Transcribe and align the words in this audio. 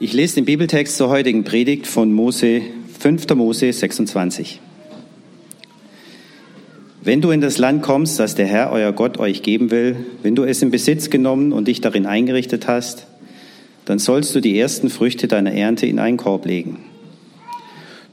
Ich 0.00 0.12
lese 0.12 0.36
den 0.36 0.44
Bibeltext 0.44 0.96
zur 0.96 1.08
heutigen 1.08 1.42
Predigt 1.42 1.88
von 1.88 2.12
Mose, 2.12 2.62
5. 3.00 3.34
Mose 3.34 3.72
26. 3.72 4.60
Wenn 7.02 7.20
du 7.20 7.32
in 7.32 7.40
das 7.40 7.58
Land 7.58 7.82
kommst, 7.82 8.20
das 8.20 8.36
der 8.36 8.46
Herr, 8.46 8.70
euer 8.70 8.92
Gott, 8.92 9.18
euch 9.18 9.42
geben 9.42 9.72
will, 9.72 9.96
wenn 10.22 10.36
du 10.36 10.44
es 10.44 10.62
in 10.62 10.70
Besitz 10.70 11.10
genommen 11.10 11.50
und 11.50 11.66
dich 11.66 11.80
darin 11.80 12.06
eingerichtet 12.06 12.68
hast, 12.68 13.08
dann 13.86 13.98
sollst 13.98 14.36
du 14.36 14.40
die 14.40 14.56
ersten 14.56 14.88
Früchte 14.88 15.26
deiner 15.26 15.52
Ernte 15.52 15.86
in 15.86 15.98
einen 15.98 16.16
Korb 16.16 16.46
legen. 16.46 16.78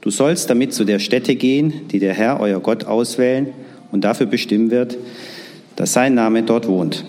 Du 0.00 0.10
sollst 0.10 0.50
damit 0.50 0.74
zu 0.74 0.82
der 0.82 0.98
Stätte 0.98 1.36
gehen, 1.36 1.82
die 1.92 2.00
der 2.00 2.14
Herr, 2.14 2.40
euer 2.40 2.58
Gott, 2.58 2.86
auswählen 2.86 3.50
und 3.92 4.02
dafür 4.02 4.26
bestimmen 4.26 4.72
wird, 4.72 4.98
dass 5.76 5.92
sein 5.92 6.14
Name 6.14 6.42
dort 6.42 6.66
wohnt. 6.66 7.04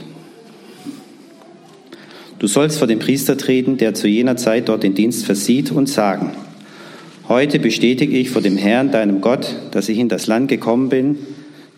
Du 2.39 2.47
sollst 2.47 2.77
vor 2.77 2.87
den 2.87 2.99
Priester 2.99 3.37
treten, 3.37 3.77
der 3.77 3.93
zu 3.93 4.07
jener 4.07 4.37
Zeit 4.37 4.69
dort 4.69 4.83
den 4.83 4.93
Dienst 4.93 5.25
versieht, 5.25 5.71
und 5.71 5.89
sagen, 5.89 6.31
heute 7.27 7.57
bestätige 7.59 8.15
ich 8.15 8.29
vor 8.29 8.41
dem 8.41 8.57
Herrn, 8.57 8.91
deinem 8.91 9.21
Gott, 9.21 9.55
dass 9.71 9.89
ich 9.89 9.97
in 9.97 10.09
das 10.09 10.27
Land 10.27 10.47
gekommen 10.47 10.89
bin, 10.89 11.17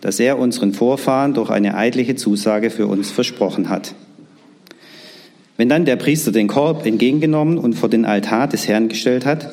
das 0.01 0.19
er 0.19 0.37
unseren 0.37 0.73
Vorfahren 0.73 1.33
durch 1.33 1.49
eine 1.49 1.75
eidliche 1.75 2.15
Zusage 2.15 2.69
für 2.69 2.87
uns 2.87 3.09
versprochen 3.09 3.69
hat. 3.69 3.93
Wenn 5.55 5.69
dann 5.69 5.85
der 5.85 5.97
Priester 5.97 6.31
den 6.31 6.47
Korb 6.47 6.85
entgegengenommen 6.85 7.57
und 7.57 7.73
vor 7.73 7.89
den 7.89 8.05
Altar 8.05 8.47
des 8.47 8.67
Herrn 8.67 8.89
gestellt 8.89 9.25
hat, 9.25 9.49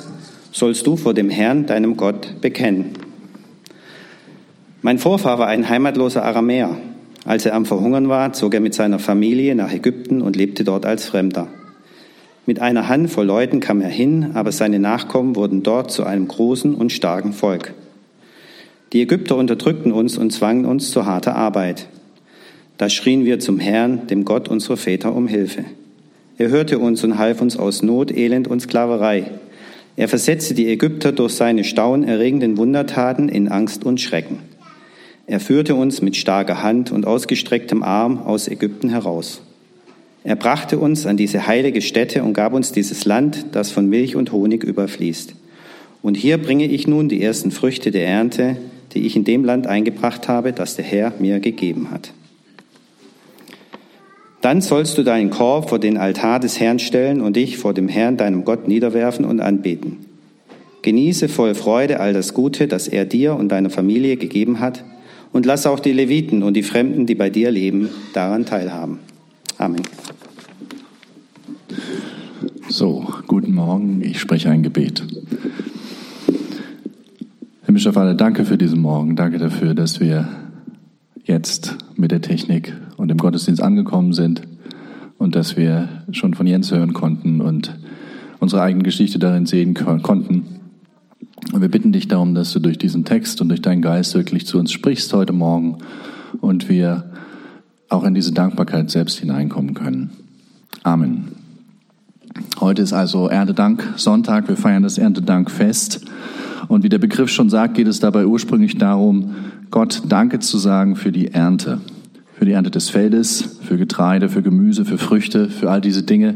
sollst 0.53 0.87
du 0.87 0.97
vor 0.97 1.15
dem 1.15 1.31
Herrn, 1.31 1.67
deinem 1.67 1.97
Gott, 1.97 2.41
bekennen. 2.41 2.91
Mein 4.83 4.99
Vorfahr 4.99 5.39
war 5.39 5.49
ein 5.49 5.69
heimatloser 5.69 6.25
Aramäer. 6.25 6.77
Als 7.27 7.45
er 7.45 7.55
am 7.55 7.67
Verhungern 7.67 8.09
war, 8.09 8.33
zog 8.33 8.55
er 8.55 8.61
mit 8.61 8.73
seiner 8.73 9.01
Familie 9.01 9.57
nach 9.57 9.73
Ägypten 9.73 10.23
und 10.23 10.37
lebte 10.37 10.63
dort 10.63 10.87
als 10.87 11.07
Fremder. 11.07 11.49
Mit 12.47 12.61
einer 12.61 12.89
Handvoll 12.89 13.27
Leuten 13.27 13.59
kam 13.59 13.81
er 13.81 13.89
hin, 13.89 14.31
aber 14.35 14.53
seine 14.53 14.79
Nachkommen 14.79 15.35
wurden 15.35 15.65
dort 15.65 15.91
zu 15.91 16.05
einem 16.05 16.29
großen 16.29 16.77
und 16.77 16.93
starken 16.93 17.33
Volk. 17.33 17.75
Die 18.93 19.03
Ägypter 19.03 19.37
unterdrückten 19.37 19.91
uns 19.91 20.17
und 20.17 20.33
zwangen 20.33 20.65
uns 20.65 20.93
zu 20.93 21.05
harter 21.05 21.35
Arbeit. 21.35 21.89
Da 22.79 22.89
schrien 22.89 23.25
wir 23.25 23.41
zum 23.41 23.59
Herrn, 23.59 24.07
dem 24.07 24.25
Gott 24.25 24.49
unserer 24.49 24.77
Väter, 24.77 25.13
um 25.13 25.27
Hilfe. 25.27 25.65
Er 26.39 26.51
hörte 26.51 26.79
uns 26.79 27.03
und 27.03 27.19
half 27.19 27.41
uns 27.41 27.57
aus 27.57 27.83
Not, 27.83 28.17
Elend 28.17 28.47
und 28.47 28.61
Sklaverei. 28.61 29.33
Er 29.97 30.07
versetzte 30.07 30.55
die 30.55 30.69
Ägypter 30.69 31.11
durch 31.11 31.33
seine 31.33 31.65
staunerregenden 31.65 32.57
Wundertaten 32.57 33.29
in 33.29 33.49
Angst 33.49 33.85
und 33.85 34.01
Schrecken. 34.01 34.39
Er 35.27 35.41
führte 35.41 35.75
uns 35.75 36.03
mit 36.03 36.17
starker 36.17 36.63
Hand 36.63 36.93
und 36.93 37.07
ausgestrecktem 37.07 37.83
Arm 37.83 38.19
aus 38.23 38.47
Ägypten 38.47 38.91
heraus. 38.91 39.43
Er 40.23 40.37
brachte 40.37 40.79
uns 40.79 41.07
an 41.07 41.17
diese 41.17 41.47
heilige 41.47 41.83
Stätte 41.83 42.23
und 42.23 42.33
gab 42.33 42.53
uns 42.53 42.73
dieses 42.73 43.05
Land, 43.05 43.47
das 43.53 43.71
von 43.71 43.89
Milch 43.89 44.17
und 44.17 44.33
Honig 44.33 44.63
überfließt. 44.63 45.35
Und 46.03 46.17
hier 46.17 46.39
bringe 46.39 46.67
ich 46.67 46.87
nun 46.87 47.09
die 47.09 47.23
ersten 47.23 47.51
Früchte 47.51 47.91
der 47.91 48.07
Ernte, 48.07 48.57
die 48.95 49.07
ich 49.07 49.17
in 49.17 49.25
dem 49.25 49.45
Land 49.45 49.67
eingebracht 49.67 50.29
habe, 50.29 50.53
das 50.53 50.77
der 50.77 50.85
Herr 50.85 51.13
mir 51.19 51.41
gegeben 51.41 51.91
hat. 51.91 52.13
Dann 54.43 54.61
sollst 54.61 54.97
du 54.97 55.03
deinen 55.03 55.31
Korb 55.31 55.69
vor 55.69 55.81
den 55.81 55.97
Altar 55.97 56.39
des 56.39 56.61
Herrn 56.61 56.79
stellen 56.79 57.21
und 57.21 57.35
dich 57.35 57.59
vor 57.59 57.75
dem 57.75 57.89
Herrn, 57.89 58.17
deinem 58.17 58.45
Gott, 58.45 58.69
niederwerfen 58.69 59.25
und 59.25 59.41
anbeten. 59.41 60.07
Genieße 60.83 61.29
voll 61.29 61.57
Freude 61.57 61.99
all 61.99 62.13
das 62.13 62.33
Gute, 62.33 62.69
das 62.69 62.87
er 62.87 63.05
dir 63.07 63.35
und 63.35 63.49
deiner 63.49 63.71
Familie 63.71 64.17
gegeben 64.17 64.61
hat, 64.61 64.85
und 65.33 65.47
lass 65.47 65.67
auch 65.67 65.81
die 65.81 65.93
Leviten 65.93 66.43
und 66.43 66.55
die 66.55 66.63
Fremden, 66.63 67.07
die 67.07 67.15
bei 67.15 67.31
dir 67.31 67.51
leben, 67.51 67.89
daran 68.13 68.47
teilhaben. 68.47 68.99
Amen. 69.59 69.83
So, 72.69 73.07
guten 73.27 73.55
Morgen, 73.55 74.03
ich 74.03 74.21
spreche 74.21 74.51
ein 74.51 74.63
Gebet. 74.63 75.03
Himmlischer 77.65 77.93
Vater, 77.93 78.15
danke 78.15 78.45
für 78.45 78.59
diesen 78.59 78.81
Morgen, 78.81 79.17
danke 79.17 79.39
dafür, 79.39 79.75
dass 79.75 80.01
wir 80.01 80.29
jetzt 81.25 81.77
mit 81.97 82.11
der 82.11 82.21
Technik 82.21 82.75
und 82.97 83.11
im 83.11 83.19
Gottesdienst 83.19 83.63
angekommen 83.63 84.13
sind 84.13 84.43
und 85.19 85.35
dass 85.35 85.57
wir 85.57 85.89
schon 86.13 86.35
von 86.35 86.47
Jens 86.47 86.71
hören 86.71 86.93
konnten 86.93 87.41
und 87.41 87.77
unsere 88.39 88.63
eigene 88.63 88.85
Geschichte 88.85 89.19
darin 89.19 89.47
sehen 89.47 89.75
konnten. 89.75 90.56
Und 91.53 91.61
wir 91.61 91.69
bitten 91.69 91.93
dich 91.93 92.09
darum, 92.09 92.35
dass 92.35 92.53
du 92.53 92.59
durch 92.59 92.79
diesen 92.79 93.05
Text 93.05 93.41
und 93.41 93.49
durch 93.49 93.63
deinen 93.63 93.83
Geist 93.83 94.15
wirklich 94.15 94.47
zu 94.47 94.59
uns 94.59 94.73
sprichst 94.73 95.13
heute 95.13 95.33
Morgen 95.33 95.79
und 96.41 96.69
wir 96.69 97.11
auch 97.89 98.05
in 98.05 98.15
diese 98.15 98.33
Dankbarkeit 98.33 98.91
selbst 98.91 99.19
hineinkommen 99.19 99.75
können. 99.75 100.11
Amen. 100.83 101.29
Heute 102.61 102.83
ist 102.83 102.93
also 102.93 103.29
Erntedank 103.29 103.95
Sonntag. 103.97 104.49
Wir 104.49 104.57
feiern 104.57 104.83
das 104.83 104.99
Erntedankfest. 104.99 106.05
Und 106.69 106.83
wie 106.83 106.89
der 106.89 106.99
Begriff 106.99 107.31
schon 107.31 107.49
sagt, 107.49 107.75
geht 107.75 107.87
es 107.87 108.01
dabei 108.01 108.27
ursprünglich 108.27 108.77
darum, 108.77 109.35
Gott 109.71 110.03
Danke 110.09 110.41
zu 110.41 110.59
sagen 110.59 110.97
für 110.97 111.13
die 111.13 111.29
Ernte. 111.29 111.81
Für 112.35 112.45
die 112.45 112.53
Ernte 112.53 112.71
des 112.71 112.91
Feldes, 112.91 113.61
für 113.63 113.79
Getreide, 113.79 114.29
für 114.29 114.43
Gemüse, 114.43 114.85
für 114.85 114.99
Früchte, 114.99 115.49
für 115.49 115.71
all 115.71 115.81
diese 115.81 116.03
Dinge, 116.03 116.35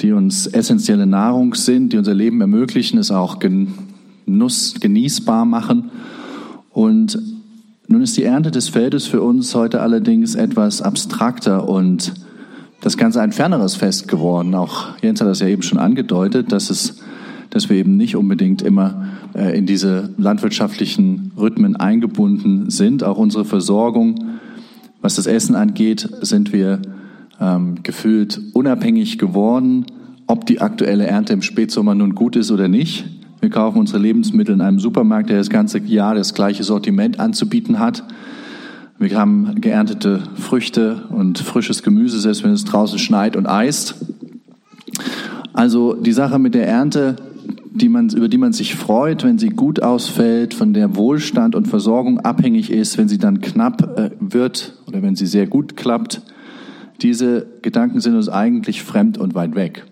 die 0.00 0.12
uns 0.12 0.46
essentielle 0.46 1.06
Nahrung 1.06 1.54
sind, 1.54 1.92
die 1.92 1.98
unser 1.98 2.14
Leben 2.14 2.40
ermöglichen, 2.40 2.98
es 2.98 3.10
auch 3.10 3.38
Nuss 4.26 4.74
genießbar 4.80 5.44
machen. 5.44 5.90
Und 6.70 7.18
nun 7.88 8.02
ist 8.02 8.16
die 8.16 8.22
Ernte 8.22 8.50
des 8.50 8.68
Feldes 8.68 9.06
für 9.06 9.20
uns 9.20 9.54
heute 9.54 9.80
allerdings 9.80 10.36
etwas 10.36 10.80
abstrakter 10.80 11.68
und 11.68 12.14
das 12.80 12.96
Ganze 12.96 13.20
ein 13.20 13.32
ferneres 13.32 13.74
Fest 13.74 14.08
geworden. 14.08 14.54
Auch 14.54 14.90
Jens 15.02 15.20
hat 15.20 15.28
das 15.28 15.40
ja 15.40 15.48
eben 15.48 15.62
schon 15.62 15.78
angedeutet, 15.78 16.52
dass 16.52 16.70
es, 16.70 17.00
dass 17.50 17.68
wir 17.68 17.76
eben 17.76 17.96
nicht 17.96 18.16
unbedingt 18.16 18.62
immer 18.62 19.08
äh, 19.34 19.56
in 19.58 19.66
diese 19.66 20.10
landwirtschaftlichen 20.16 21.32
Rhythmen 21.36 21.76
eingebunden 21.76 22.70
sind. 22.70 23.04
Auch 23.04 23.18
unsere 23.18 23.44
Versorgung, 23.44 24.38
was 25.00 25.16
das 25.16 25.26
Essen 25.26 25.54
angeht, 25.54 26.08
sind 26.22 26.52
wir 26.52 26.80
ähm, 27.40 27.82
gefühlt 27.82 28.40
unabhängig 28.52 29.18
geworden, 29.18 29.86
ob 30.26 30.46
die 30.46 30.60
aktuelle 30.60 31.06
Ernte 31.06 31.32
im 31.32 31.42
Spätsommer 31.42 31.94
nun 31.94 32.14
gut 32.14 32.36
ist 32.36 32.50
oder 32.50 32.68
nicht. 32.68 33.04
Wir 33.40 33.48
kaufen 33.48 33.78
unsere 33.78 33.98
Lebensmittel 33.98 34.54
in 34.54 34.60
einem 34.60 34.80
Supermarkt, 34.80 35.30
der 35.30 35.38
das 35.38 35.48
ganze 35.48 35.78
Jahr 35.78 36.14
das 36.14 36.34
gleiche 36.34 36.62
Sortiment 36.62 37.18
anzubieten 37.18 37.78
hat. 37.78 38.04
Wir 38.98 39.18
haben 39.18 39.62
geerntete 39.62 40.22
Früchte 40.34 41.04
und 41.08 41.38
frisches 41.38 41.82
Gemüse, 41.82 42.20
selbst 42.20 42.44
wenn 42.44 42.52
es 42.52 42.66
draußen 42.66 42.98
schneit 42.98 43.36
und 43.36 43.46
eist. 43.46 43.94
Also 45.54 45.94
die 45.94 46.12
Sache 46.12 46.38
mit 46.38 46.54
der 46.54 46.68
Ernte, 46.68 47.16
die 47.72 47.88
man, 47.88 48.10
über 48.10 48.28
die 48.28 48.36
man 48.36 48.52
sich 48.52 48.74
freut, 48.74 49.24
wenn 49.24 49.38
sie 49.38 49.48
gut 49.48 49.82
ausfällt, 49.82 50.52
von 50.52 50.74
der 50.74 50.96
Wohlstand 50.96 51.54
und 51.54 51.66
Versorgung 51.66 52.20
abhängig 52.20 52.70
ist, 52.70 52.98
wenn 52.98 53.08
sie 53.08 53.18
dann 53.18 53.40
knapp 53.40 53.98
äh, 53.98 54.10
wird 54.20 54.74
oder 54.86 55.02
wenn 55.02 55.16
sie 55.16 55.26
sehr 55.26 55.46
gut 55.46 55.78
klappt, 55.78 56.20
diese 57.00 57.46
Gedanken 57.62 58.00
sind 58.00 58.16
uns 58.16 58.28
eigentlich 58.28 58.82
fremd 58.82 59.16
und 59.16 59.34
weit 59.34 59.54
weg. 59.54 59.86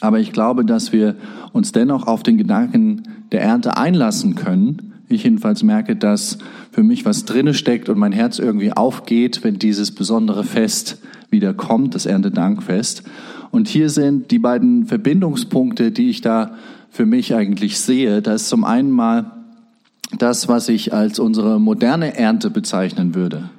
Aber 0.00 0.18
ich 0.18 0.32
glaube, 0.32 0.64
dass 0.64 0.92
wir 0.92 1.14
uns 1.52 1.72
dennoch 1.72 2.06
auf 2.06 2.22
den 2.22 2.38
Gedanken 2.38 3.02
der 3.32 3.42
Ernte 3.42 3.76
einlassen 3.76 4.34
können. 4.34 4.94
Ich 5.08 5.24
jedenfalls 5.24 5.62
merke, 5.62 5.96
dass 5.96 6.38
für 6.72 6.82
mich 6.82 7.04
was 7.04 7.24
drinne 7.24 7.54
steckt 7.54 7.88
und 7.88 7.98
mein 7.98 8.12
Herz 8.12 8.38
irgendwie 8.38 8.72
aufgeht, 8.72 9.44
wenn 9.44 9.58
dieses 9.58 9.92
besondere 9.92 10.44
Fest 10.44 10.98
wieder 11.30 11.52
kommt, 11.52 11.94
das 11.94 12.06
Erntedankfest. 12.06 13.02
Und 13.50 13.68
hier 13.68 13.90
sind 13.90 14.30
die 14.30 14.38
beiden 14.38 14.86
Verbindungspunkte, 14.86 15.90
die 15.90 16.10
ich 16.10 16.20
da 16.20 16.54
für 16.90 17.06
mich 17.06 17.34
eigentlich 17.34 17.78
sehe. 17.80 18.22
Da 18.22 18.34
ist 18.34 18.48
zum 18.48 18.64
einen 18.64 18.90
mal 18.90 19.32
das, 20.16 20.48
was 20.48 20.68
ich 20.68 20.94
als 20.94 21.18
unsere 21.18 21.60
moderne 21.60 22.16
Ernte 22.16 22.50
bezeichnen 22.50 23.14
würde. 23.14 23.50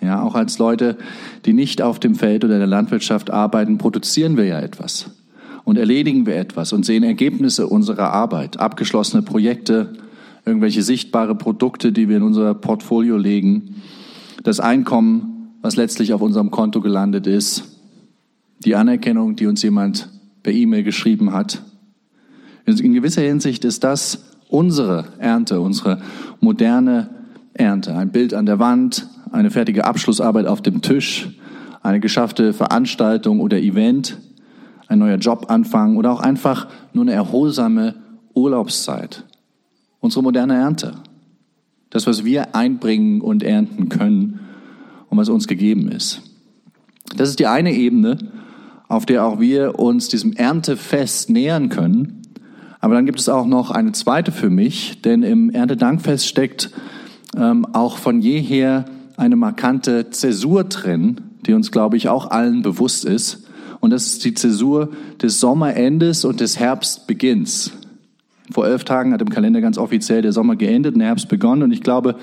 Ja, 0.00 0.22
auch 0.22 0.34
als 0.34 0.58
Leute, 0.58 0.96
die 1.44 1.52
nicht 1.52 1.82
auf 1.82 1.98
dem 1.98 2.14
Feld 2.14 2.44
oder 2.44 2.58
der 2.58 2.66
Landwirtschaft 2.66 3.30
arbeiten, 3.30 3.78
produzieren 3.78 4.36
wir 4.36 4.44
ja 4.44 4.60
etwas 4.60 5.10
und 5.64 5.78
erledigen 5.78 6.26
wir 6.26 6.36
etwas 6.36 6.72
und 6.72 6.84
sehen 6.84 7.02
Ergebnisse 7.02 7.66
unserer 7.66 8.12
Arbeit, 8.12 8.58
abgeschlossene 8.58 9.22
Projekte, 9.22 9.92
irgendwelche 10.44 10.82
sichtbare 10.82 11.34
Produkte, 11.34 11.92
die 11.92 12.08
wir 12.08 12.16
in 12.16 12.22
unser 12.22 12.54
Portfolio 12.54 13.16
legen, 13.16 13.76
das 14.42 14.60
Einkommen, 14.60 15.54
was 15.62 15.76
letztlich 15.76 16.12
auf 16.12 16.22
unserem 16.22 16.50
Konto 16.50 16.80
gelandet 16.80 17.26
ist, 17.26 17.76
die 18.64 18.74
Anerkennung, 18.74 19.36
die 19.36 19.46
uns 19.46 19.62
jemand 19.62 20.08
per 20.42 20.52
E-Mail 20.52 20.82
geschrieben 20.82 21.32
hat. 21.32 21.62
In 22.66 22.94
gewisser 22.94 23.22
Hinsicht 23.22 23.64
ist 23.64 23.84
das 23.84 24.36
unsere 24.48 25.06
Ernte, 25.18 25.60
unsere 25.60 26.00
moderne 26.40 27.10
Ernte. 27.54 27.94
Ein 27.96 28.10
Bild 28.10 28.34
an 28.34 28.46
der 28.46 28.58
Wand, 28.58 29.06
eine 29.32 29.50
fertige 29.50 29.84
Abschlussarbeit 29.84 30.46
auf 30.46 30.62
dem 30.62 30.82
Tisch, 30.82 31.28
eine 31.82 32.00
geschaffte 32.00 32.52
Veranstaltung 32.52 33.40
oder 33.40 33.58
Event, 33.58 34.18
ein 34.90 34.98
neuer 34.98 35.16
Job 35.16 35.46
anfangen 35.48 35.96
oder 35.96 36.12
auch 36.12 36.20
einfach 36.20 36.66
nur 36.92 37.04
eine 37.04 37.12
erholsame 37.12 37.94
Urlaubszeit. 38.34 39.24
Unsere 40.00 40.22
moderne 40.22 40.54
Ernte. 40.54 40.94
Das, 41.90 42.06
was 42.06 42.24
wir 42.24 42.54
einbringen 42.54 43.20
und 43.20 43.42
ernten 43.42 43.88
können 43.88 44.40
und 45.08 45.16
was 45.16 45.28
uns 45.28 45.46
gegeben 45.46 45.88
ist. 45.88 46.22
Das 47.16 47.28
ist 47.28 47.38
die 47.38 47.46
eine 47.46 47.72
Ebene, 47.72 48.18
auf 48.88 49.06
der 49.06 49.24
auch 49.24 49.38
wir 49.38 49.78
uns 49.78 50.08
diesem 50.08 50.32
Erntefest 50.32 51.30
nähern 51.30 51.68
können. 51.68 52.22
Aber 52.80 52.94
dann 52.94 53.06
gibt 53.06 53.20
es 53.20 53.28
auch 53.28 53.46
noch 53.46 53.70
eine 53.70 53.92
zweite 53.92 54.32
für 54.32 54.50
mich, 54.50 55.02
denn 55.02 55.22
im 55.22 55.50
Erntedankfest 55.50 56.26
steckt 56.26 56.70
ähm, 57.36 57.64
auch 57.74 57.98
von 57.98 58.20
jeher 58.20 58.86
eine 59.16 59.36
markante 59.36 60.10
Zäsur 60.10 60.64
drin, 60.64 61.20
die 61.46 61.52
uns, 61.52 61.70
glaube 61.70 61.96
ich, 61.96 62.08
auch 62.08 62.30
allen 62.30 62.62
bewusst 62.62 63.04
ist. 63.04 63.39
Und 63.80 63.90
das 63.90 64.06
ist 64.06 64.24
die 64.24 64.34
Zäsur 64.34 64.90
des 65.20 65.40
Sommerendes 65.40 66.24
und 66.24 66.40
des 66.40 66.58
Herbstbeginns. 66.58 67.72
Vor 68.52 68.66
elf 68.66 68.84
Tagen 68.84 69.12
hat 69.12 69.22
im 69.22 69.30
Kalender 69.30 69.60
ganz 69.60 69.78
offiziell 69.78 70.22
der 70.22 70.32
Sommer 70.32 70.56
geendet 70.56 70.94
und 70.94 70.98
der 70.98 71.08
Herbst 71.08 71.28
begonnen. 71.28 71.62
Und 71.62 71.72
ich 71.72 71.82
glaube, 71.82 72.16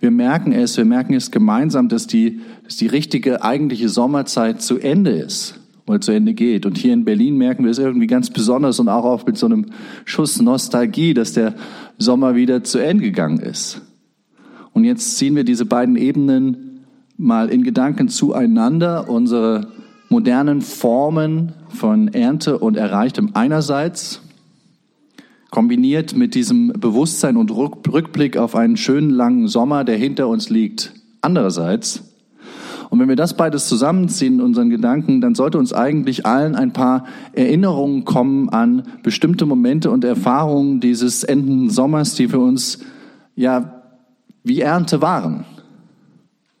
wir 0.00 0.10
merken 0.10 0.52
es, 0.52 0.76
wir 0.76 0.84
merken 0.84 1.14
es 1.14 1.30
gemeinsam, 1.30 1.88
dass 1.88 2.06
die, 2.06 2.40
dass 2.64 2.76
die 2.76 2.86
richtige 2.86 3.42
eigentliche 3.42 3.88
Sommerzeit 3.88 4.62
zu 4.62 4.78
Ende 4.78 5.10
ist 5.10 5.60
oder 5.86 6.00
zu 6.00 6.12
Ende 6.12 6.32
geht. 6.32 6.64
Und 6.64 6.78
hier 6.78 6.94
in 6.94 7.04
Berlin 7.04 7.36
merken 7.36 7.64
wir 7.64 7.70
es 7.70 7.78
irgendwie 7.78 8.06
ganz 8.06 8.30
besonders 8.30 8.80
und 8.80 8.88
auch 8.88 9.04
oft 9.04 9.26
mit 9.26 9.36
so 9.36 9.46
einem 9.46 9.66
Schuss 10.06 10.40
Nostalgie, 10.40 11.12
dass 11.12 11.34
der 11.34 11.54
Sommer 11.98 12.34
wieder 12.34 12.64
zu 12.64 12.78
Ende 12.78 13.04
gegangen 13.04 13.40
ist. 13.40 13.82
Und 14.72 14.84
jetzt 14.84 15.18
ziehen 15.18 15.36
wir 15.36 15.44
diese 15.44 15.66
beiden 15.66 15.96
Ebenen 15.96 16.86
mal 17.16 17.50
in 17.50 17.62
Gedanken 17.62 18.08
zueinander, 18.08 19.08
unsere 19.08 19.68
modernen 20.14 20.60
Formen 20.60 21.54
von 21.70 22.06
Ernte 22.06 22.60
und 22.60 22.76
Erreichtem 22.76 23.30
einerseits 23.34 24.20
kombiniert 25.50 26.14
mit 26.14 26.36
diesem 26.36 26.68
Bewusstsein 26.68 27.36
und 27.36 27.50
Rückblick 27.50 28.36
auf 28.36 28.54
einen 28.54 28.76
schönen 28.76 29.10
langen 29.10 29.48
Sommer, 29.48 29.82
der 29.82 29.96
hinter 29.96 30.28
uns 30.28 30.50
liegt, 30.50 30.92
andererseits. 31.20 32.04
Und 32.90 33.00
wenn 33.00 33.08
wir 33.08 33.16
das 33.16 33.36
beides 33.36 33.66
zusammenziehen 33.66 34.34
in 34.34 34.40
unseren 34.40 34.70
Gedanken, 34.70 35.20
dann 35.20 35.34
sollte 35.34 35.58
uns 35.58 35.72
eigentlich 35.72 36.24
allen 36.24 36.54
ein 36.54 36.72
paar 36.72 37.06
Erinnerungen 37.32 38.04
kommen 38.04 38.50
an 38.50 38.84
bestimmte 39.02 39.46
Momente 39.46 39.90
und 39.90 40.04
Erfahrungen 40.04 40.78
dieses 40.78 41.24
endenden 41.24 41.70
Sommers, 41.70 42.14
die 42.14 42.28
für 42.28 42.38
uns 42.38 42.78
ja 43.34 43.82
wie 44.44 44.60
Ernte 44.60 45.02
waren. 45.02 45.44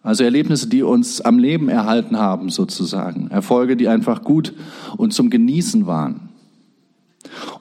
Also 0.04 0.22
Erlebnisse, 0.22 0.68
die 0.68 0.82
uns 0.82 1.22
am 1.22 1.38
Leben 1.38 1.70
erhalten 1.70 2.18
haben, 2.18 2.50
sozusagen. 2.50 3.28
Erfolge, 3.30 3.74
die 3.74 3.88
einfach 3.88 4.22
gut 4.22 4.52
und 4.98 5.14
zum 5.14 5.30
Genießen 5.30 5.86
waren. 5.86 6.28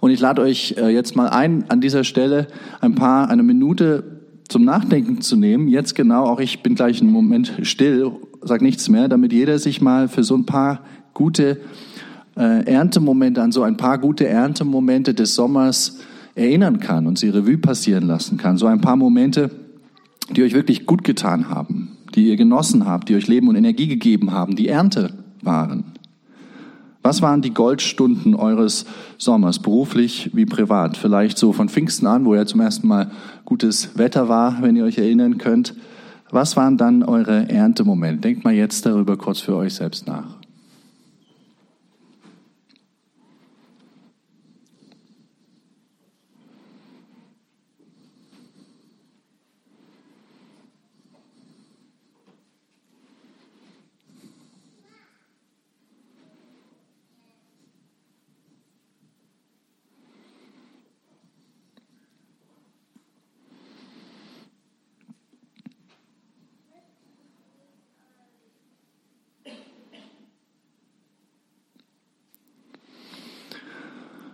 Und 0.01 0.11
ich 0.11 0.19
lade 0.19 0.41
euch 0.41 0.75
äh, 0.77 0.89
jetzt 0.89 1.15
mal 1.15 1.29
ein, 1.29 1.63
an 1.69 1.79
dieser 1.79 2.03
Stelle 2.03 2.47
ein 2.81 2.95
paar, 2.95 3.29
eine 3.29 3.43
Minute 3.43 4.03
zum 4.49 4.65
Nachdenken 4.65 5.21
zu 5.21 5.37
nehmen. 5.37 5.69
Jetzt 5.69 5.95
genau, 5.95 6.25
auch 6.25 6.41
ich 6.41 6.61
bin 6.61 6.75
gleich 6.75 7.01
einen 7.01 7.11
Moment 7.11 7.53
still, 7.61 8.11
sag 8.41 8.61
nichts 8.61 8.89
mehr, 8.89 9.07
damit 9.07 9.31
jeder 9.31 9.57
sich 9.57 9.81
mal 9.81 10.09
für 10.09 10.25
so 10.25 10.35
ein 10.35 10.45
paar 10.45 10.81
gute 11.13 11.61
äh, 12.35 12.65
Erntemomente, 12.65 13.41
an 13.41 13.53
so 13.53 13.63
ein 13.63 13.77
paar 13.77 13.97
gute 13.97 14.27
Erntemomente 14.27 15.13
des 15.13 15.33
Sommers 15.33 15.99
erinnern 16.35 16.81
kann 16.81 17.07
und 17.07 17.17
sie 17.17 17.29
Revue 17.29 17.57
passieren 17.57 18.05
lassen 18.05 18.37
kann. 18.37 18.57
So 18.57 18.65
ein 18.65 18.81
paar 18.81 18.97
Momente, 18.97 19.49
die 20.31 20.43
euch 20.43 20.53
wirklich 20.53 20.85
gut 20.85 21.05
getan 21.05 21.47
haben, 21.47 21.92
die 22.15 22.27
ihr 22.29 22.35
genossen 22.35 22.85
habt, 22.85 23.09
die 23.09 23.15
euch 23.15 23.27
Leben 23.27 23.47
und 23.47 23.55
Energie 23.55 23.87
gegeben 23.87 24.31
haben, 24.31 24.55
die 24.55 24.67
Ernte 24.67 25.13
waren. 25.41 25.85
Was 27.01 27.21
waren 27.21 27.41
die 27.41 27.53
Goldstunden 27.53 28.33
eures 28.33 28.85
Sommers, 29.17 29.59
beruflich 29.59 30.31
wie 30.33 30.45
privat? 30.45 30.95
Vielleicht 30.95 31.37
so 31.37 31.51
von 31.51 31.67
Pfingsten 31.67 32.07
an, 32.07 32.23
wo 32.23 32.33
ja 32.33 32.45
zum 32.45 32.61
ersten 32.61 32.87
Mal 32.87 33.11
gutes 33.43 33.97
Wetter 33.97 34.29
war, 34.29 34.61
wenn 34.61 34.77
ihr 34.77 34.85
euch 34.85 34.97
erinnern 34.97 35.37
könnt. 35.37 35.75
Was 36.31 36.55
waren 36.55 36.77
dann 36.77 37.03
eure 37.03 37.49
Erntemomente? 37.49 38.21
Denkt 38.21 38.45
mal 38.45 38.53
jetzt 38.53 38.85
darüber 38.85 39.17
kurz 39.17 39.39
für 39.39 39.55
euch 39.55 39.73
selbst 39.73 40.07
nach. 40.07 40.42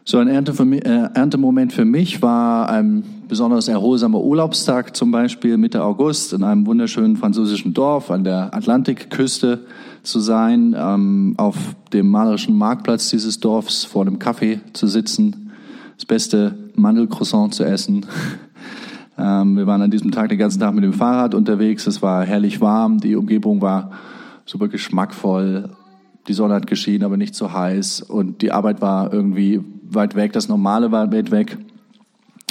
So 0.10 0.18
ein 0.18 0.28
äh, 0.28 1.10
Erntemoment 1.14 1.72
für 1.72 1.86
mich 1.86 2.24
war 2.24 2.68
ein 2.68 3.04
besonders 3.28 3.68
erholsamer 3.68 4.20
Urlaubstag, 4.20 4.96
zum 4.96 5.12
Beispiel 5.12 5.56
Mitte 5.58 5.84
August 5.84 6.34
in 6.34 6.44
einem 6.44 6.66
wunderschönen 6.66 7.16
französischen 7.16 7.76
Dorf 7.76 8.10
an 8.10 8.24
der 8.24 8.52
Atlantikküste 8.56 9.68
zu 10.02 10.20
sein, 10.20 10.76
ähm, 10.76 11.36
auf 11.38 11.56
dem 11.94 12.10
malerischen 12.10 12.58
Marktplatz 12.58 13.12
dieses 13.12 13.40
Dorfs 13.40 13.84
vor 13.84 14.02
einem 14.02 14.18
Kaffee 14.18 14.62
zu 14.74 14.88
sitzen, 14.88 15.52
das 15.96 16.08
beste 16.08 16.58
Mandelcroissant 16.74 17.54
zu 17.54 17.64
essen. 17.64 18.08
ähm, 19.20 19.58
wir 19.58 19.68
waren 19.68 19.84
an 19.84 19.92
diesem 19.92 20.10
Tag 20.10 20.30
den 20.30 20.40
ganzen 20.40 20.60
Tag 20.60 20.74
mit 20.74 20.84
dem 20.84 20.94
Fahrrad 20.94 21.36
unterwegs. 21.36 21.86
Es 21.86 22.02
war 22.02 22.26
herrlich 22.26 22.62
warm, 22.62 23.00
die 23.00 23.16
Umgebung 23.16 23.62
war 23.62 23.92
super 24.44 24.70
geschmackvoll. 24.70 25.70
Die 26.28 26.34
Sonne 26.34 26.54
hat 26.54 26.68
geschienen, 26.68 27.04
aber 27.04 27.18
nicht 27.18 27.36
so 27.36 27.54
heiß 27.54 28.02
und 28.02 28.42
die 28.42 28.52
Arbeit 28.52 28.82
war 28.82 29.12
irgendwie 29.14 29.62
weit 29.84 30.16
weg, 30.16 30.34
das 30.34 30.48
Normale 30.48 30.92
war 30.92 31.12
weit 31.12 31.32
weg. 31.32 31.58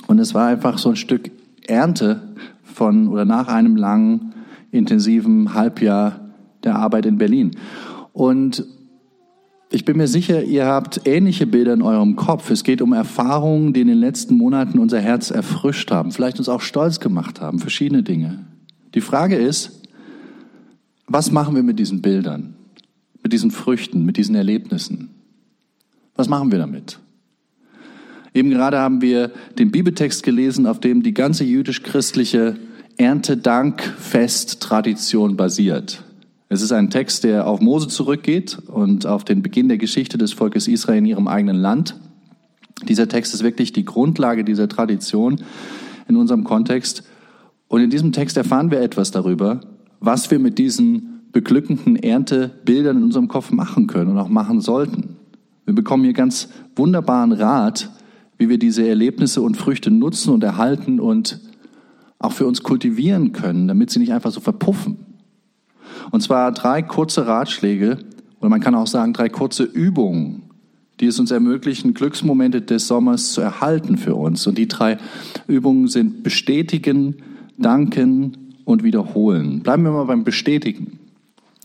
Und 0.06 0.18
es 0.18 0.34
war 0.34 0.48
einfach 0.48 0.78
so 0.78 0.90
ein 0.90 0.96
Stück 0.96 1.30
Ernte 1.66 2.22
von 2.62 3.08
oder 3.08 3.24
nach 3.24 3.48
einem 3.48 3.76
langen, 3.76 4.32
intensiven 4.70 5.54
Halbjahr 5.54 6.20
der 6.64 6.76
Arbeit 6.76 7.06
in 7.06 7.18
Berlin. 7.18 7.52
Und 8.12 8.64
ich 9.70 9.84
bin 9.84 9.98
mir 9.98 10.08
sicher, 10.08 10.42
ihr 10.42 10.64
habt 10.64 11.02
ähnliche 11.06 11.46
Bilder 11.46 11.74
in 11.74 11.82
eurem 11.82 12.16
Kopf. 12.16 12.50
Es 12.50 12.64
geht 12.64 12.80
um 12.80 12.94
Erfahrungen, 12.94 13.74
die 13.74 13.82
in 13.82 13.88
den 13.88 13.98
letzten 13.98 14.34
Monaten 14.34 14.78
unser 14.78 15.00
Herz 15.00 15.30
erfrischt 15.30 15.90
haben, 15.90 16.10
vielleicht 16.10 16.38
uns 16.38 16.48
auch 16.48 16.62
stolz 16.62 17.00
gemacht 17.00 17.40
haben, 17.42 17.58
verschiedene 17.58 18.02
Dinge. 18.02 18.46
Die 18.94 19.02
Frage 19.02 19.36
ist, 19.36 19.82
was 21.06 21.30
machen 21.30 21.54
wir 21.54 21.62
mit 21.62 21.78
diesen 21.78 22.00
Bildern, 22.00 22.54
mit 23.22 23.32
diesen 23.32 23.50
Früchten, 23.50 24.04
mit 24.04 24.16
diesen 24.16 24.34
Erlebnissen? 24.34 25.10
Was 26.14 26.28
machen 26.28 26.50
wir 26.50 26.58
damit? 26.58 26.98
Eben 28.34 28.50
gerade 28.50 28.78
haben 28.78 29.00
wir 29.00 29.30
den 29.58 29.70
Bibeltext 29.70 30.22
gelesen, 30.22 30.66
auf 30.66 30.80
dem 30.80 31.02
die 31.02 31.14
ganze 31.14 31.44
jüdisch-christliche 31.44 32.56
Erntedankfest-Tradition 32.96 35.36
basiert. 35.36 36.02
Es 36.48 36.62
ist 36.62 36.72
ein 36.72 36.90
Text, 36.90 37.24
der 37.24 37.46
auf 37.46 37.60
Mose 37.60 37.88
zurückgeht 37.88 38.58
und 38.66 39.06
auf 39.06 39.24
den 39.24 39.42
Beginn 39.42 39.68
der 39.68 39.78
Geschichte 39.78 40.18
des 40.18 40.32
Volkes 40.32 40.66
Israel 40.66 40.98
in 40.98 41.06
ihrem 41.06 41.28
eigenen 41.28 41.56
Land. 41.56 41.96
Dieser 42.88 43.08
Text 43.08 43.34
ist 43.34 43.42
wirklich 43.42 43.72
die 43.72 43.84
Grundlage 43.84 44.44
dieser 44.44 44.68
Tradition 44.68 45.42
in 46.08 46.16
unserem 46.16 46.44
Kontext. 46.44 47.02
Und 47.68 47.82
in 47.82 47.90
diesem 47.90 48.12
Text 48.12 48.36
erfahren 48.36 48.70
wir 48.70 48.80
etwas 48.80 49.10
darüber, 49.10 49.60
was 50.00 50.30
wir 50.30 50.38
mit 50.38 50.58
diesen 50.58 51.17
beglückenden 51.32 51.96
Erntebildern 51.96 52.98
in 52.98 53.02
unserem 53.04 53.28
Kopf 53.28 53.50
machen 53.50 53.86
können 53.86 54.12
und 54.12 54.18
auch 54.18 54.28
machen 54.28 54.60
sollten. 54.60 55.16
Wir 55.64 55.74
bekommen 55.74 56.04
hier 56.04 56.14
ganz 56.14 56.48
wunderbaren 56.76 57.32
Rat, 57.32 57.90
wie 58.38 58.48
wir 58.48 58.58
diese 58.58 58.86
Erlebnisse 58.88 59.42
und 59.42 59.56
Früchte 59.56 59.90
nutzen 59.90 60.32
und 60.32 60.42
erhalten 60.42 61.00
und 61.00 61.40
auch 62.18 62.32
für 62.32 62.46
uns 62.46 62.62
kultivieren 62.62 63.32
können, 63.32 63.68
damit 63.68 63.90
sie 63.90 63.98
nicht 63.98 64.12
einfach 64.12 64.30
so 64.30 64.40
verpuffen. 64.40 64.96
Und 66.10 66.22
zwar 66.22 66.52
drei 66.52 66.82
kurze 66.82 67.26
Ratschläge, 67.26 67.98
oder 68.40 68.48
man 68.48 68.60
kann 68.60 68.74
auch 68.74 68.86
sagen 68.86 69.12
drei 69.12 69.28
kurze 69.28 69.64
Übungen, 69.64 70.44
die 71.00 71.06
es 71.06 71.20
uns 71.20 71.30
ermöglichen, 71.30 71.94
Glücksmomente 71.94 72.62
des 72.62 72.88
Sommers 72.88 73.32
zu 73.32 73.40
erhalten 73.40 73.98
für 73.98 74.14
uns. 74.14 74.46
Und 74.46 74.58
die 74.58 74.68
drei 74.68 74.98
Übungen 75.46 75.86
sind 75.88 76.22
bestätigen, 76.22 77.16
danken 77.56 78.54
und 78.64 78.82
wiederholen. 78.82 79.60
Bleiben 79.60 79.84
wir 79.84 79.92
mal 79.92 80.04
beim 80.04 80.24
Bestätigen. 80.24 80.97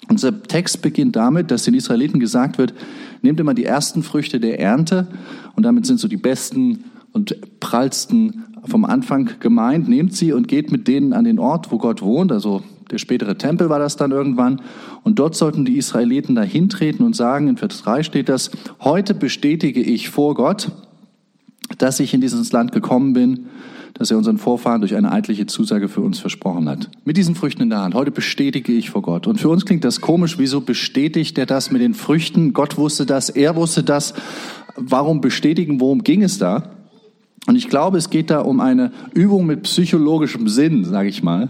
Unser 0.09 0.43
Text 0.43 0.81
beginnt 0.81 1.15
damit, 1.15 1.49
dass 1.51 1.63
den 1.63 1.73
Israeliten 1.73 2.19
gesagt 2.19 2.57
wird, 2.57 2.73
nehmt 3.21 3.39
immer 3.39 3.53
die 3.53 3.65
ersten 3.65 4.03
Früchte 4.03 4.39
der 4.39 4.59
Ernte 4.59 5.07
und 5.55 5.63
damit 5.63 5.85
sind 5.85 5.99
so 5.99 6.07
die 6.07 6.17
besten 6.17 6.85
und 7.13 7.59
prallsten 7.59 8.43
vom 8.65 8.85
Anfang 8.85 9.29
gemeint. 9.39 9.87
Nehmt 9.87 10.13
sie 10.13 10.33
und 10.33 10.47
geht 10.47 10.71
mit 10.71 10.87
denen 10.87 11.13
an 11.13 11.23
den 11.23 11.39
Ort, 11.39 11.71
wo 11.71 11.77
Gott 11.77 12.01
wohnt, 12.01 12.31
also 12.31 12.63
der 12.91 12.97
spätere 12.97 13.37
Tempel 13.37 13.69
war 13.69 13.79
das 13.79 13.95
dann 13.95 14.11
irgendwann. 14.11 14.61
Und 15.03 15.19
dort 15.19 15.35
sollten 15.35 15.65
die 15.65 15.77
Israeliten 15.77 16.35
da 16.35 16.43
hintreten 16.43 17.05
und 17.05 17.15
sagen, 17.15 17.47
in 17.47 17.57
Vers 17.57 17.81
3 17.81 18.03
steht 18.03 18.29
das, 18.29 18.51
heute 18.81 19.13
bestätige 19.13 19.81
ich 19.81 20.09
vor 20.09 20.35
Gott, 20.35 20.71
dass 21.77 21.99
ich 21.99 22.13
in 22.13 22.21
dieses 22.21 22.51
Land 22.51 22.71
gekommen 22.71 23.13
bin, 23.13 23.47
das 23.93 24.11
er 24.11 24.17
unseren 24.17 24.37
Vorfahren 24.37 24.81
durch 24.81 24.95
eine 24.95 25.11
eidliche 25.11 25.45
Zusage 25.45 25.87
für 25.87 26.01
uns 26.01 26.19
versprochen 26.19 26.67
hat. 26.67 26.89
Mit 27.05 27.17
diesen 27.17 27.35
Früchten 27.35 27.61
in 27.61 27.69
der 27.69 27.81
Hand. 27.81 27.93
Heute 27.93 28.11
bestätige 28.11 28.71
ich 28.71 28.89
vor 28.89 29.01
Gott. 29.01 29.27
Und 29.27 29.39
für 29.39 29.49
uns 29.49 29.65
klingt 29.65 29.83
das 29.83 30.01
komisch. 30.01 30.39
Wieso 30.39 30.61
bestätigt 30.61 31.37
er 31.37 31.45
das 31.45 31.71
mit 31.71 31.81
den 31.81 31.93
Früchten? 31.93 32.53
Gott 32.53 32.77
wusste 32.77 33.05
das, 33.05 33.29
er 33.29 33.55
wusste 33.55 33.83
das. 33.83 34.13
Warum 34.75 35.21
bestätigen? 35.21 35.79
Worum 35.79 36.03
ging 36.03 36.23
es 36.23 36.39
da? 36.39 36.71
Und 37.45 37.55
ich 37.55 37.69
glaube, 37.69 37.97
es 37.97 38.09
geht 38.09 38.29
da 38.29 38.39
um 38.39 38.59
eine 38.59 38.91
Übung 39.13 39.45
mit 39.45 39.63
psychologischem 39.63 40.47
Sinn, 40.47 40.85
sage 40.85 41.09
ich 41.09 41.21
mal. 41.21 41.49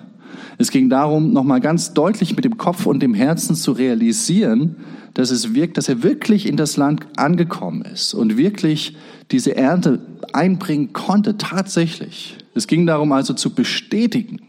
Es 0.58 0.72
ging 0.72 0.90
darum, 0.90 1.34
nochmal 1.34 1.62
ganz 1.62 1.94
deutlich 1.94 2.36
mit 2.36 2.46
dem 2.46 2.58
Kopf 2.58 2.86
und 2.86 3.02
dem 3.02 3.14
Herzen 3.14 3.56
zu 3.56 3.72
realisieren, 3.72 4.78
dass 5.14 5.32
es 5.32 5.54
wirkt, 5.54 5.78
dass 5.78 5.90
er 5.90 6.04
wirklich 6.04 6.48
in 6.48 6.58
das 6.58 6.78
Land 6.78 7.06
angekommen 7.18 7.84
ist 7.84 8.14
und 8.14 8.38
wirklich 8.38 8.96
diese 9.32 9.56
Ernte 9.56 10.00
einbringen 10.34 10.94
konnte, 10.94 11.38
tatsächlich. 11.38 12.38
Es 12.54 12.68
ging 12.68 12.86
darum 12.86 13.12
also 13.12 13.34
zu 13.34 13.54
bestätigen. 13.54 14.42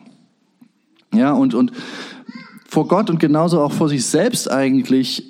Ja, 1.13 1.33
und, 1.33 1.55
und 1.55 1.73
vor 2.67 2.89
Gott 2.89 3.09
und 3.11 3.21
genauso 3.21 3.61
auch 3.61 3.73
vor 3.73 3.89
sich 3.89 4.05
selbst 4.05 4.51
eigentlich 4.51 5.23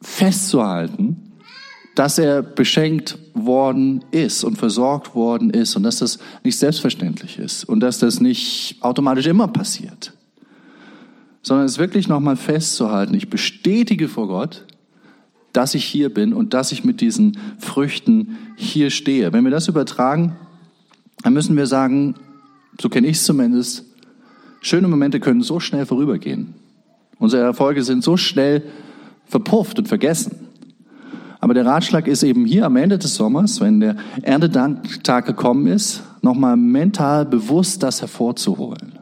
festzuhalten, 0.00 1.32
dass 1.94 2.18
er 2.18 2.42
beschenkt 2.42 3.18
worden 3.34 4.04
ist 4.12 4.44
und 4.44 4.56
versorgt 4.56 5.14
worden 5.14 5.50
ist 5.50 5.74
und 5.74 5.82
dass 5.82 5.98
das 5.98 6.18
nicht 6.44 6.56
selbstverständlich 6.56 7.38
ist 7.38 7.64
und 7.64 7.80
dass 7.80 7.98
das 7.98 8.20
nicht 8.20 8.76
automatisch 8.80 9.26
immer 9.26 9.48
passiert, 9.48 10.12
sondern 11.42 11.66
es 11.66 11.78
wirklich 11.78 12.06
nochmal 12.06 12.36
festzuhalten. 12.36 13.14
Ich 13.14 13.30
bestätige 13.30 14.08
vor 14.08 14.28
Gott, 14.28 14.64
dass 15.58 15.74
ich 15.74 15.84
hier 15.84 16.14
bin 16.14 16.34
und 16.34 16.54
dass 16.54 16.70
ich 16.70 16.84
mit 16.84 17.00
diesen 17.00 17.36
Früchten 17.58 18.36
hier 18.54 18.90
stehe. 18.90 19.32
Wenn 19.32 19.42
wir 19.42 19.50
das 19.50 19.66
übertragen, 19.66 20.36
dann 21.24 21.32
müssen 21.32 21.56
wir 21.56 21.66
sagen, 21.66 22.14
so 22.80 22.88
kenne 22.88 23.08
ich 23.08 23.16
es 23.16 23.24
zumindest, 23.24 23.84
schöne 24.60 24.86
Momente 24.86 25.18
können 25.18 25.42
so 25.42 25.58
schnell 25.58 25.84
vorübergehen. 25.84 26.54
Unsere 27.18 27.42
Erfolge 27.42 27.82
sind 27.82 28.04
so 28.04 28.16
schnell 28.16 28.62
verpufft 29.26 29.80
und 29.80 29.88
vergessen. 29.88 30.46
Aber 31.40 31.54
der 31.54 31.66
Ratschlag 31.66 32.06
ist 32.06 32.22
eben 32.22 32.44
hier 32.44 32.64
am 32.64 32.76
Ende 32.76 32.96
des 32.96 33.16
Sommers, 33.16 33.60
wenn 33.60 33.80
der 33.80 33.96
Erntedanktag 34.22 35.26
gekommen 35.26 35.66
ist, 35.66 36.04
nochmal 36.22 36.56
mental 36.56 37.24
bewusst 37.26 37.82
das 37.82 38.00
hervorzuholen. 38.00 38.92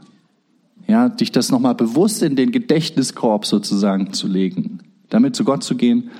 Ja, 0.88 1.10
dich 1.10 1.32
das 1.32 1.50
nochmal 1.50 1.74
bewusst 1.74 2.22
in 2.22 2.34
den 2.34 2.50
Gedächtniskorb 2.50 3.44
sozusagen 3.44 4.14
zu 4.14 4.26
legen, 4.26 4.78
damit 5.10 5.36
zu 5.36 5.44
Gott 5.44 5.62
zu 5.62 5.74
gehen 5.74 6.10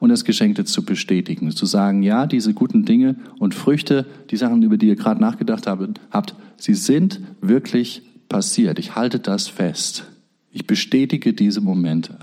und 0.00 0.10
das 0.10 0.24
Geschenkte 0.24 0.64
zu 0.64 0.84
bestätigen. 0.84 1.50
Zu 1.50 1.66
sagen, 1.66 2.02
ja, 2.02 2.26
diese 2.26 2.54
guten 2.54 2.84
Dinge 2.84 3.16
und 3.38 3.54
Früchte, 3.54 4.06
die 4.30 4.36
Sachen, 4.36 4.62
über 4.62 4.76
die 4.76 4.88
ihr 4.88 4.96
gerade 4.96 5.20
nachgedacht 5.20 5.66
habt, 5.66 6.34
sie 6.56 6.74
sind 6.74 7.20
wirklich 7.40 8.02
passiert. 8.28 8.78
Ich 8.78 8.94
halte 8.94 9.18
das 9.18 9.48
fest. 9.48 10.04
Ich 10.52 10.66
bestätige 10.66 11.32
diese 11.32 11.60
Momente. 11.60 12.18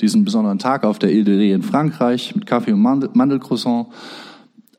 Diesen 0.00 0.24
besonderen 0.24 0.58
Tag 0.58 0.84
auf 0.84 0.98
der 0.98 1.12
Ile 1.12 1.24
de 1.24 1.38
Ré 1.38 1.54
in 1.54 1.62
Frankreich 1.62 2.34
mit 2.34 2.46
Kaffee 2.46 2.72
und 2.72 2.82
Mandelcroissant, 2.82 3.88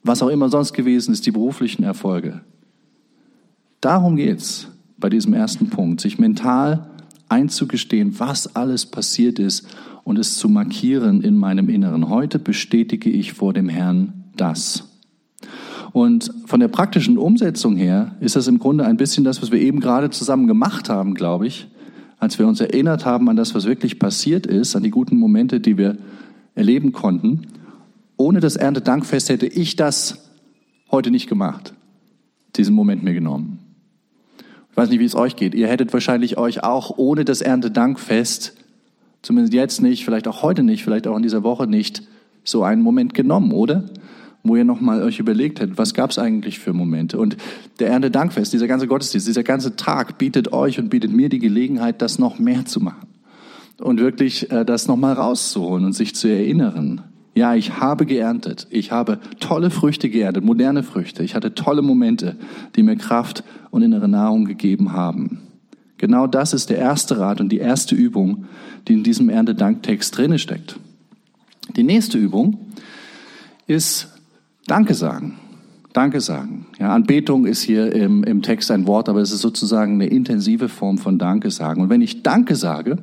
was 0.03 0.21
auch 0.21 0.29
immer 0.29 0.49
sonst 0.49 0.73
gewesen 0.73 1.11
ist, 1.11 1.25
die 1.25 1.31
beruflichen 1.31 1.83
Erfolge. 1.83 2.41
Darum 3.81 4.15
geht's 4.15 4.67
bei 4.97 5.09
diesem 5.09 5.33
ersten 5.33 5.69
Punkt, 5.69 6.01
sich 6.01 6.19
mental 6.19 6.89
einzugestehen, 7.29 8.19
was 8.19 8.55
alles 8.55 8.85
passiert 8.85 9.39
ist 9.39 9.67
und 10.03 10.17
es 10.17 10.37
zu 10.37 10.49
markieren 10.49 11.21
in 11.21 11.35
meinem 11.35 11.69
Inneren. 11.69 12.09
Heute 12.09 12.39
bestätige 12.39 13.09
ich 13.09 13.33
vor 13.33 13.53
dem 13.53 13.69
Herrn 13.69 14.25
das. 14.35 14.83
Und 15.91 16.31
von 16.45 16.59
der 16.59 16.67
praktischen 16.67 17.17
Umsetzung 17.17 17.75
her 17.75 18.15
ist 18.19 18.35
das 18.35 18.47
im 18.47 18.59
Grunde 18.59 18.85
ein 18.85 18.97
bisschen 18.97 19.23
das, 19.23 19.41
was 19.41 19.51
wir 19.51 19.59
eben 19.59 19.79
gerade 19.79 20.09
zusammen 20.09 20.47
gemacht 20.47 20.89
haben, 20.89 21.13
glaube 21.13 21.47
ich, 21.47 21.67
als 22.19 22.39
wir 22.39 22.47
uns 22.47 22.59
erinnert 22.59 23.05
haben 23.05 23.29
an 23.29 23.35
das, 23.35 23.55
was 23.55 23.65
wirklich 23.65 23.99
passiert 23.99 24.45
ist, 24.45 24.75
an 24.75 24.83
die 24.83 24.89
guten 24.89 25.17
Momente, 25.17 25.59
die 25.59 25.77
wir 25.77 25.97
erleben 26.55 26.91
konnten. 26.91 27.47
Ohne 28.15 28.39
das 28.39 28.55
Erntedankfest 28.55 29.29
hätte 29.29 29.45
ich 29.45 29.75
das 29.75 30.29
heute 30.91 31.11
nicht 31.11 31.27
gemacht, 31.27 31.73
diesen 32.55 32.73
Moment 32.75 33.03
mir 33.03 33.13
genommen. 33.13 33.56
Ich 34.77 34.81
weiß 34.83 34.89
nicht, 34.89 34.99
wie 34.99 35.05
es 35.05 35.15
euch 35.15 35.35
geht. 35.35 35.55
Ihr 35.55 35.67
hättet 35.67 35.91
wahrscheinlich 35.91 36.37
euch 36.37 36.63
auch 36.63 36.97
ohne 36.97 37.25
das 37.25 37.41
Erntedankfest 37.41 38.53
Zumindest 39.21 39.53
jetzt 39.53 39.81
nicht, 39.81 40.05
vielleicht 40.05 40.27
auch 40.27 40.41
heute 40.41 40.63
nicht, 40.63 40.83
vielleicht 40.83 41.07
auch 41.07 41.17
in 41.17 41.21
dieser 41.21 41.43
Woche 41.43 41.67
nicht 41.67 42.03
so 42.43 42.63
einen 42.63 42.81
Moment 42.81 43.13
genommen, 43.13 43.51
oder? 43.51 43.83
Wo 44.43 44.55
ihr 44.55 44.63
nochmal 44.63 45.03
euch 45.03 45.19
überlegt 45.19 45.59
hättet, 45.59 45.77
was 45.77 45.93
gab 45.93 46.11
es 46.11 46.17
eigentlich 46.17 46.59
für 46.59 46.71
Momente? 46.71 47.19
Und 47.19 47.35
der 47.79 47.89
Erntedankfest, 47.89 48.53
dieser 48.53 48.67
ganze 48.67 48.87
Gottesdienst, 48.87 49.27
dieser 49.27 49.43
ganze 49.43 49.75
Tag 49.75 50.17
bietet 50.17 50.53
euch 50.53 50.79
und 50.79 50.89
bietet 50.89 51.11
mir 51.11 51.27
die 51.27 51.39
Gelegenheit, 51.39 52.01
das 52.01 52.19
noch 52.19 52.39
mehr 52.39 52.65
zu 52.65 52.79
machen. 52.79 53.07
Und 53.79 53.99
wirklich 53.99 54.49
äh, 54.49 54.63
das 54.63 54.87
nochmal 54.87 55.13
rauszuholen 55.13 55.83
und 55.83 55.93
sich 55.93 56.15
zu 56.15 56.29
erinnern. 56.29 57.03
Ja, 57.37 57.53
ich 57.53 57.79
habe 57.79 58.07
geerntet. 58.07 58.65
Ich 58.71 58.91
habe 58.91 59.19
tolle 59.39 59.69
Früchte 59.69 60.09
geerntet, 60.09 60.43
moderne 60.43 60.81
Früchte. 60.81 61.21
Ich 61.21 61.35
hatte 61.35 61.53
tolle 61.53 61.83
Momente, 61.83 62.35
die 62.75 62.81
mir 62.81 62.95
Kraft 62.95 63.43
und 63.69 63.83
innere 63.83 64.07
Nahrung 64.07 64.45
gegeben 64.45 64.91
haben. 64.91 65.41
Genau 65.99 66.25
das 66.25 66.53
ist 66.53 66.71
der 66.71 66.79
erste 66.79 67.19
Rat 67.19 67.39
und 67.39 67.49
die 67.49 67.59
erste 67.59 67.93
Übung, 67.93 68.45
die 68.87 68.93
in 68.93 69.03
diesem 69.03 69.29
Erntedanktext 69.29 70.17
drinne 70.17 70.39
steckt. 70.39 70.79
Die 71.75 71.83
nächste 71.83 72.17
Übung 72.17 72.57
ist 73.67 74.07
Danke 74.65 74.95
sagen. 74.95 75.35
Danke 75.93 76.21
sagen. 76.21 76.65
Ja, 76.79 76.95
Anbetung 76.95 77.45
ist 77.45 77.61
hier 77.61 77.93
im, 77.93 78.23
im 78.23 78.41
Text 78.41 78.71
ein 78.71 78.87
Wort, 78.87 79.09
aber 79.09 79.21
es 79.21 79.31
ist 79.31 79.41
sozusagen 79.41 79.93
eine 79.93 80.07
intensive 80.07 80.69
Form 80.69 80.97
von 80.97 81.19
Danke 81.19 81.51
sagen. 81.51 81.83
Und 81.83 81.91
wenn 81.91 82.01
ich 82.01 82.23
Danke 82.23 82.55
sage, 82.55 82.97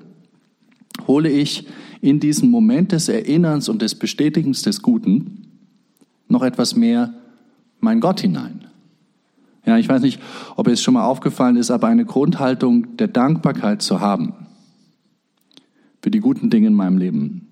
hole 1.07 1.31
ich 1.31 1.69
in 2.05 2.21
diesen 2.21 2.51
Moment 2.51 2.93
des 2.93 3.09
Erinnerns 3.09 3.71
und 3.71 3.81
des 3.81 3.95
Bestätigens 3.95 4.61
des 4.61 4.83
Guten 4.83 5.49
noch 6.29 6.43
etwas 6.43 6.77
mehr 6.77 7.15
mein 7.81 8.01
Gott 8.01 8.21
hinein. 8.21 8.67
Ja, 9.65 9.79
ich 9.79 9.89
weiß 9.89 10.03
nicht, 10.03 10.21
ob 10.57 10.69
es 10.69 10.83
schon 10.83 10.93
mal 10.93 11.07
aufgefallen 11.07 11.57
ist, 11.57 11.71
aber 11.71 11.87
eine 11.89 12.05
Grundhaltung 12.05 12.99
der 12.99 13.09
Dankbarkeit 13.09 13.81
zu 13.81 14.01
haben 14.01 14.35
für 16.03 16.11
die 16.11 16.21
guten 16.21 16.51
Dinge 16.51 16.67
in 16.67 16.75
meinem 16.75 16.99
Leben 16.99 17.49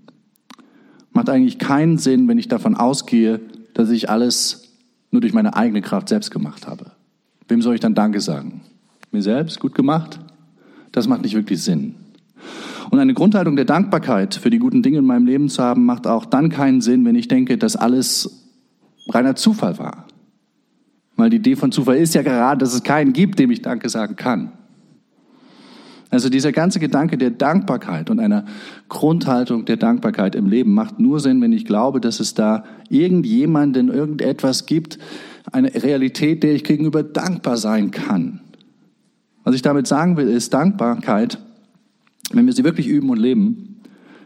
macht 1.12 1.30
eigentlich 1.30 1.58
keinen 1.58 1.96
Sinn, 1.96 2.28
wenn 2.28 2.36
ich 2.36 2.48
davon 2.48 2.74
ausgehe, 2.74 3.40
dass 3.72 3.88
ich 3.88 4.10
alles 4.10 4.76
nur 5.10 5.22
durch 5.22 5.32
meine 5.32 5.56
eigene 5.56 5.80
Kraft 5.80 6.10
selbst 6.10 6.30
gemacht 6.30 6.66
habe. 6.66 6.92
Wem 7.48 7.62
soll 7.62 7.74
ich 7.74 7.80
dann 7.80 7.94
Danke 7.94 8.20
sagen? 8.20 8.60
Mir 9.10 9.22
selbst? 9.22 9.60
Gut 9.60 9.74
gemacht? 9.74 10.18
Das 10.90 11.08
macht 11.08 11.22
nicht 11.22 11.34
wirklich 11.34 11.62
Sinn. 11.62 11.94
Und 12.92 12.98
eine 12.98 13.14
Grundhaltung 13.14 13.56
der 13.56 13.64
Dankbarkeit 13.64 14.34
für 14.34 14.50
die 14.50 14.58
guten 14.58 14.82
Dinge 14.82 14.98
in 14.98 15.06
meinem 15.06 15.24
Leben 15.24 15.48
zu 15.48 15.62
haben, 15.62 15.86
macht 15.86 16.06
auch 16.06 16.26
dann 16.26 16.50
keinen 16.50 16.82
Sinn, 16.82 17.06
wenn 17.06 17.16
ich 17.16 17.26
denke, 17.26 17.56
dass 17.56 17.74
alles 17.74 18.50
reiner 19.08 19.34
Zufall 19.34 19.78
war. 19.78 20.06
Weil 21.16 21.30
die 21.30 21.38
Idee 21.38 21.56
von 21.56 21.72
Zufall 21.72 21.96
ist 21.96 22.14
ja 22.14 22.20
gerade, 22.20 22.58
dass 22.58 22.74
es 22.74 22.82
keinen 22.82 23.14
gibt, 23.14 23.38
dem 23.38 23.50
ich 23.50 23.62
Danke 23.62 23.88
sagen 23.88 24.14
kann. 24.16 24.52
Also 26.10 26.28
dieser 26.28 26.52
ganze 26.52 26.80
Gedanke 26.80 27.16
der 27.16 27.30
Dankbarkeit 27.30 28.10
und 28.10 28.20
einer 28.20 28.44
Grundhaltung 28.90 29.64
der 29.64 29.78
Dankbarkeit 29.78 30.34
im 30.34 30.46
Leben 30.46 30.74
macht 30.74 31.00
nur 31.00 31.18
Sinn, 31.18 31.40
wenn 31.40 31.54
ich 31.54 31.64
glaube, 31.64 31.98
dass 31.98 32.20
es 32.20 32.34
da 32.34 32.64
irgendjemanden, 32.90 33.88
irgendetwas 33.88 34.66
gibt, 34.66 34.98
eine 35.50 35.74
Realität, 35.82 36.42
der 36.42 36.52
ich 36.52 36.62
gegenüber 36.62 37.02
dankbar 37.02 37.56
sein 37.56 37.90
kann. 37.90 38.40
Was 39.44 39.54
ich 39.54 39.62
damit 39.62 39.86
sagen 39.86 40.18
will, 40.18 40.28
ist 40.28 40.52
Dankbarkeit, 40.52 41.38
wenn 42.30 42.46
wir 42.46 42.52
sie 42.52 42.64
wirklich 42.64 42.86
üben 42.86 43.10
und 43.10 43.18
leben, 43.18 43.80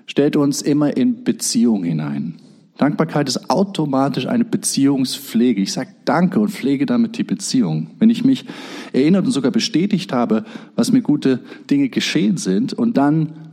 stellt 0.06 0.36
uns 0.36 0.62
immer 0.62 0.96
in 0.96 1.24
Beziehung 1.24 1.84
hinein. 1.84 2.34
Dankbarkeit 2.78 3.28
ist 3.28 3.48
automatisch 3.48 4.26
eine 4.26 4.44
Beziehungspflege. 4.44 5.62
Ich 5.62 5.72
sage 5.72 5.90
Danke 6.04 6.40
und 6.40 6.50
pflege 6.50 6.84
damit 6.84 7.16
die 7.16 7.24
Beziehung. 7.24 7.90
Wenn 7.98 8.10
ich 8.10 8.24
mich 8.24 8.44
erinnert 8.92 9.24
und 9.24 9.32
sogar 9.32 9.50
bestätigt 9.50 10.12
habe, 10.12 10.44
was 10.74 10.92
mir 10.92 11.00
gute 11.00 11.40
Dinge 11.70 11.88
geschehen 11.88 12.36
sind 12.36 12.74
und 12.74 12.96
dann 12.96 13.52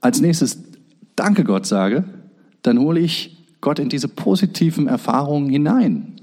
als 0.00 0.20
nächstes 0.20 0.62
Danke 1.16 1.44
Gott 1.44 1.66
sage, 1.66 2.04
dann 2.62 2.78
hole 2.78 3.00
ich 3.00 3.44
Gott 3.60 3.78
in 3.78 3.88
diese 3.88 4.08
positiven 4.08 4.86
Erfahrungen 4.86 5.50
hinein. 5.50 6.14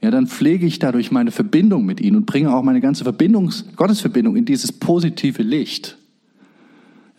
Ja, 0.00 0.10
dann 0.10 0.26
pflege 0.26 0.66
ich 0.66 0.78
dadurch 0.78 1.12
meine 1.12 1.30
Verbindung 1.30 1.84
mit 1.84 2.00
ihm 2.00 2.16
und 2.16 2.26
bringe 2.26 2.54
auch 2.54 2.62
meine 2.62 2.80
ganze 2.80 3.04
Verbindungs 3.04 3.66
Gottesverbindung 3.76 4.36
in 4.36 4.44
dieses 4.44 4.72
positive 4.72 5.42
Licht 5.42 5.96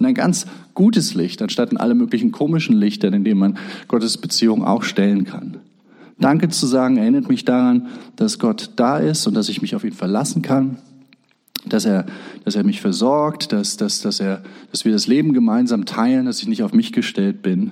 in 0.04 0.10
ein 0.10 0.14
ganz 0.16 0.46
gutes 0.74 1.14
Licht, 1.14 1.42
anstatt 1.42 1.72
in 1.72 1.78
alle 1.78 1.96
möglichen 1.96 2.32
komischen 2.32 2.76
Lichtern, 2.76 3.14
in 3.14 3.24
denen 3.24 3.40
man 3.40 3.58
Gottes 3.88 4.18
Beziehung 4.18 4.64
auch 4.64 4.84
stellen 4.84 5.24
kann. 5.24 5.58
Danke 6.20 6.50
zu 6.50 6.68
sagen 6.68 6.98
erinnert 6.98 7.28
mich 7.28 7.44
daran, 7.46 7.88
dass 8.16 8.40
Gott 8.40 8.72
da 8.76 8.98
ist 8.98 9.28
und 9.28 9.34
dass 9.34 9.50
ich 9.50 9.62
mich 9.62 9.76
auf 9.76 9.84
ihn 9.84 9.94
verlassen 9.94 10.42
kann, 10.42 10.78
dass 11.66 11.86
er, 11.86 12.06
dass 12.46 12.56
er 12.56 12.64
mich 12.64 12.82
versorgt, 12.82 13.52
dass, 13.52 13.78
dass, 13.78 14.02
dass, 14.02 14.20
er, 14.20 14.44
dass 14.72 14.86
wir 14.86 14.92
das 14.92 15.08
Leben 15.08 15.34
gemeinsam 15.34 15.86
teilen, 15.86 16.26
dass 16.26 16.42
ich 16.42 16.48
nicht 16.48 16.64
auf 16.64 16.74
mich 16.74 16.94
gestellt 16.94 17.42
bin. 17.42 17.72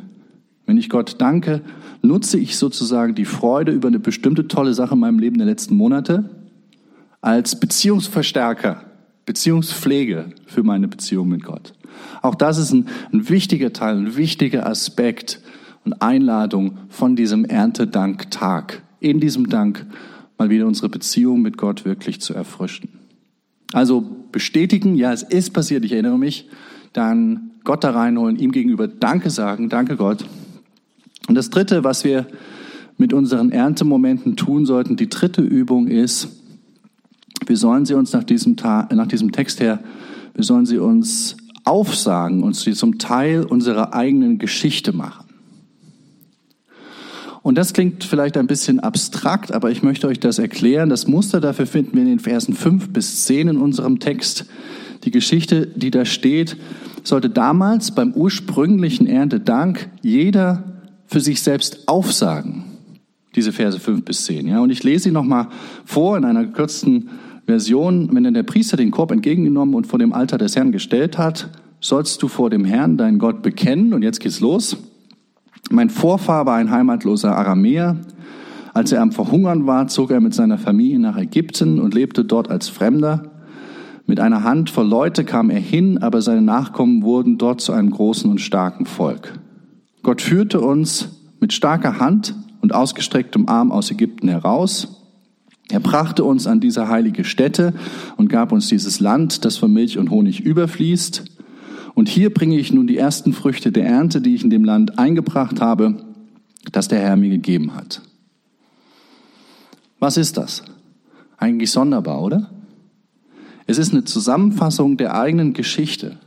Wenn 0.66 0.78
ich 0.78 0.90
Gott 0.90 1.16
danke, 1.20 1.62
nutze 2.02 2.40
ich 2.40 2.58
sozusagen 2.58 3.16
die 3.16 3.26
Freude 3.26 3.72
über 3.72 3.90
eine 3.90 4.00
bestimmte 4.00 4.48
tolle 4.48 4.74
Sache 4.74 4.94
in 4.94 5.00
meinem 5.00 5.20
Leben 5.20 5.38
der 5.38 5.48
letzten 5.48 5.76
Monate 5.76 6.30
als 7.22 7.60
Beziehungsverstärker, 7.60 8.84
Beziehungspflege 9.26 10.32
für 10.46 10.64
meine 10.64 10.88
Beziehung 10.88 11.30
mit 11.30 11.44
Gott. 11.44 11.74
Auch 12.22 12.36
das 12.36 12.58
ist 12.58 12.72
ein, 12.72 12.88
ein 13.12 13.30
wichtiger 13.30 13.74
Teil, 13.74 13.98
ein 13.98 14.16
wichtiger 14.16 14.68
Aspekt 14.68 15.42
und 15.86 16.02
Einladung 16.02 16.78
von 16.90 17.16
diesem 17.16 17.46
Erntedanktag. 17.46 18.84
In 19.00 19.20
diesem 19.20 19.50
Dank 19.50 19.86
mal 20.38 20.50
wieder 20.50 20.68
unsere 20.68 20.90
Beziehung 20.90 21.42
mit 21.42 21.58
Gott 21.58 21.86
wirklich 21.86 22.22
zu 22.22 22.34
erfrischen. 22.34 22.90
Also 23.74 24.06
bestätigen, 24.32 24.96
ja, 24.96 25.14
es 25.14 25.24
ist 25.24 25.52
passiert, 25.52 25.86
ich 25.86 25.94
erinnere 25.94 26.18
mich, 26.18 26.50
dann 26.94 27.52
Gott 27.64 27.84
da 27.84 27.92
reinholen, 27.92 28.38
ihm 28.38 28.52
gegenüber 28.52 28.88
Danke 28.88 29.30
sagen, 29.30 29.70
danke 29.70 29.96
Gott. 29.96 30.26
Und 31.28 31.36
das 31.36 31.50
Dritte, 31.50 31.84
was 31.84 32.04
wir 32.04 32.28
mit 32.98 33.14
unseren 33.14 33.52
Erntemomenten 33.52 34.36
tun 34.36 34.66
sollten, 34.66 34.96
die 34.96 35.10
dritte 35.10 35.42
Übung 35.42 35.88
ist, 35.88 36.30
wir 37.46 37.58
sollen 37.58 37.86
sie 37.86 37.94
uns 37.94 38.14
nach 38.14 38.24
diesem, 38.24 38.56
nach 38.56 39.08
diesem 39.08 39.32
Text 39.32 39.60
her, 39.60 39.80
wir 40.34 40.44
sollen 40.44 40.66
sie 40.66 40.78
uns 40.78 41.38
aufsagen 41.64 42.44
und 42.44 42.56
sie 42.56 42.74
zum 42.74 42.98
Teil 42.98 43.44
unserer 43.44 43.94
eigenen 43.94 44.40
Geschichte 44.40 44.94
machen. 44.94 45.26
Und 47.44 47.58
das 47.58 47.74
klingt 47.74 48.04
vielleicht 48.04 48.38
ein 48.38 48.48
bisschen 48.48 48.80
abstrakt, 48.80 49.52
aber 49.52 49.72
ich 49.72 49.82
möchte 49.82 50.08
euch 50.08 50.20
das 50.20 50.38
erklären. 50.38 50.90
Das 50.90 51.08
Muster 51.08 51.42
dafür 51.42 51.66
finden 51.66 51.94
wir 51.94 52.04
in 52.04 52.10
den 52.10 52.20
Versen 52.20 52.54
5 52.54 52.90
bis 52.90 53.26
10 53.26 53.48
in 53.48 53.58
unserem 53.58 54.00
Text. 54.00 54.46
Die 55.04 55.12
Geschichte, 55.12 55.66
die 55.66 55.90
da 55.90 56.06
steht, 56.06 56.58
sollte 57.04 57.32
damals 57.32 57.96
beim 57.96 58.14
ursprünglichen 58.14 59.08
Erntedank 59.08 59.90
jeder 60.04 60.64
für 61.08 61.20
sich 61.20 61.42
selbst 61.42 61.88
aufsagen. 61.88 62.66
Diese 63.36 63.52
Verse 63.52 63.80
5 63.80 64.06
bis 64.06 64.26
10. 64.26 64.48
Ja, 64.48 64.60
und 64.60 64.70
ich 64.70 64.84
lese 64.84 65.06
sie 65.06 65.12
nochmal 65.12 65.48
vor 65.84 66.18
in 66.18 66.26
einer 66.26 66.46
gekürzten 66.46 67.10
Version. 67.52 68.10
Wenn 68.12 68.24
dann 68.24 68.34
der 68.34 68.44
Priester 68.44 68.78
den 68.78 68.92
Korb 68.92 69.12
entgegengenommen 69.12 69.76
und 69.76 69.88
vor 69.88 70.00
dem 70.00 70.14
Altar 70.14 70.40
des 70.40 70.56
Herrn 70.56 70.72
gestellt 70.72 71.18
hat, 71.18 71.50
sollst 71.80 72.24
du 72.24 72.28
vor 72.28 72.50
dem 72.50 72.66
Herrn 72.66 72.98
deinen 72.98 73.20
Gott 73.20 73.42
bekennen. 73.42 73.94
Und 73.94 74.04
jetzt 74.04 74.20
geht's 74.20 74.40
los. 74.40 74.78
Mein 75.70 75.90
Vorfahr 75.90 76.46
war 76.46 76.56
ein 76.56 76.72
heimatloser 76.72 77.36
Aramäer. 77.36 77.98
Als 78.74 78.92
er 78.92 79.02
am 79.02 79.12
Verhungern 79.12 79.68
war, 79.68 79.88
zog 79.88 80.12
er 80.12 80.22
mit 80.22 80.34
seiner 80.34 80.58
Familie 80.58 81.00
nach 81.00 81.18
Ägypten 81.18 81.80
und 81.80 81.94
lebte 81.94 82.24
dort 82.24 82.50
als 82.50 82.70
Fremder. 82.70 83.32
Mit 84.06 84.20
einer 84.20 84.44
Handvoll 84.44 84.88
Leute 84.88 85.24
kam 85.24 85.50
er 85.50 85.60
hin, 85.60 85.98
aber 86.00 86.22
seine 86.22 86.42
Nachkommen 86.42 87.04
wurden 87.04 87.38
dort 87.38 87.62
zu 87.62 87.74
einem 87.74 87.92
großen 87.92 88.30
und 88.30 88.40
starken 88.40 88.86
Volk. 88.86 89.40
Gott 90.04 90.22
führte 90.22 90.62
uns 90.62 91.10
mit 91.40 91.54
starker 91.54 92.00
Hand 92.00 92.36
und 92.62 92.74
ausgestrecktem 92.74 93.48
Arm 93.48 93.72
aus 93.72 93.92
Ägypten 93.92 94.28
heraus. 94.28 95.01
Er 95.72 95.80
brachte 95.80 96.24
uns 96.24 96.48
an 96.48 96.60
diese 96.60 96.90
heilige 96.90 97.24
Stätte 97.24 97.74
und 98.18 98.30
gab 98.30 98.52
uns 98.52 98.68
dieses 98.68 99.00
Land, 99.00 99.46
das 99.46 99.58
von 99.58 99.72
Milch 99.72 99.98
und 99.98 100.10
Honig 100.10 100.42
überfließt. 100.42 101.24
Und 101.94 102.10
hier 102.10 102.34
bringe 102.34 102.58
ich 102.58 102.74
nun 102.74 102.88
die 102.88 102.98
ersten 102.98 103.34
Früchte 103.34 103.72
der 103.72 103.86
Ernte, 103.86 104.22
die 104.22 104.36
ich 104.36 104.44
in 104.44 104.50
dem 104.50 104.66
Land 104.66 105.00
eingebracht 105.00 105.62
habe, 105.62 105.96
das 106.72 106.88
der 106.88 107.00
Herr 107.00 107.16
mir 107.16 107.30
gegeben 107.30 107.76
hat. 107.76 108.02
Was 110.00 110.18
ist 110.18 110.38
das? 110.38 110.64
Eigentlich 111.38 111.72
sonderbar, 111.72 112.22
oder? 112.22 112.50
Es 113.66 113.78
ist 113.78 113.94
eine 113.94 114.04
Zusammenfassung 114.04 114.98
der 114.98 115.16
eigenen 115.18 115.54
Geschichte. 115.54 116.18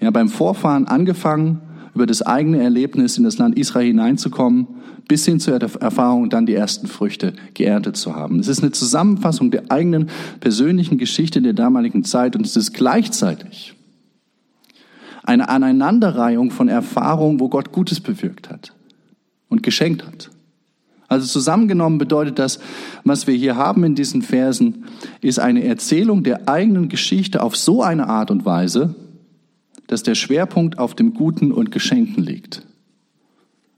Ja, 0.00 0.10
beim 0.10 0.28
Vorfahren 0.28 0.86
angefangen, 0.86 1.60
über 1.94 2.04
das 2.04 2.20
eigene 2.20 2.62
Erlebnis 2.62 3.16
in 3.16 3.24
das 3.24 3.38
Land 3.38 3.58
Israel 3.58 3.86
hineinzukommen, 3.86 4.66
bis 5.08 5.24
hin 5.24 5.38
zur 5.38 5.54
Erfahrung, 5.60 6.30
dann 6.30 6.46
die 6.46 6.54
ersten 6.54 6.86
Früchte 6.86 7.32
geerntet 7.54 7.96
zu 7.96 8.16
haben. 8.16 8.40
Es 8.40 8.48
ist 8.48 8.62
eine 8.62 8.72
Zusammenfassung 8.72 9.50
der 9.50 9.70
eigenen 9.70 10.08
persönlichen 10.40 10.98
Geschichte 10.98 11.40
der 11.40 11.52
damaligen 11.52 12.04
Zeit 12.04 12.34
und 12.34 12.44
es 12.44 12.56
ist 12.56 12.74
gleichzeitig 12.74 13.74
eine 15.22 15.48
Aneinanderreihung 15.48 16.50
von 16.50 16.68
Erfahrungen, 16.68 17.40
wo 17.40 17.48
Gott 17.48 17.72
Gutes 17.72 18.00
bewirkt 18.00 18.48
hat 18.48 18.72
und 19.48 19.62
geschenkt 19.62 20.06
hat. 20.06 20.30
Also 21.08 21.26
zusammengenommen 21.26 21.98
bedeutet 21.98 22.38
das, 22.38 22.58
was 23.04 23.26
wir 23.26 23.34
hier 23.34 23.56
haben 23.56 23.84
in 23.84 23.94
diesen 23.94 24.22
Versen, 24.22 24.86
ist 25.20 25.38
eine 25.38 25.62
Erzählung 25.64 26.24
der 26.24 26.48
eigenen 26.48 26.88
Geschichte 26.88 27.42
auf 27.42 27.56
so 27.56 27.82
eine 27.82 28.08
Art 28.08 28.30
und 28.30 28.44
Weise, 28.44 28.94
dass 29.86 30.02
der 30.02 30.16
Schwerpunkt 30.16 30.78
auf 30.78 30.94
dem 30.94 31.14
Guten 31.14 31.52
und 31.52 31.70
Geschenken 31.70 32.24
liegt. 32.24 32.65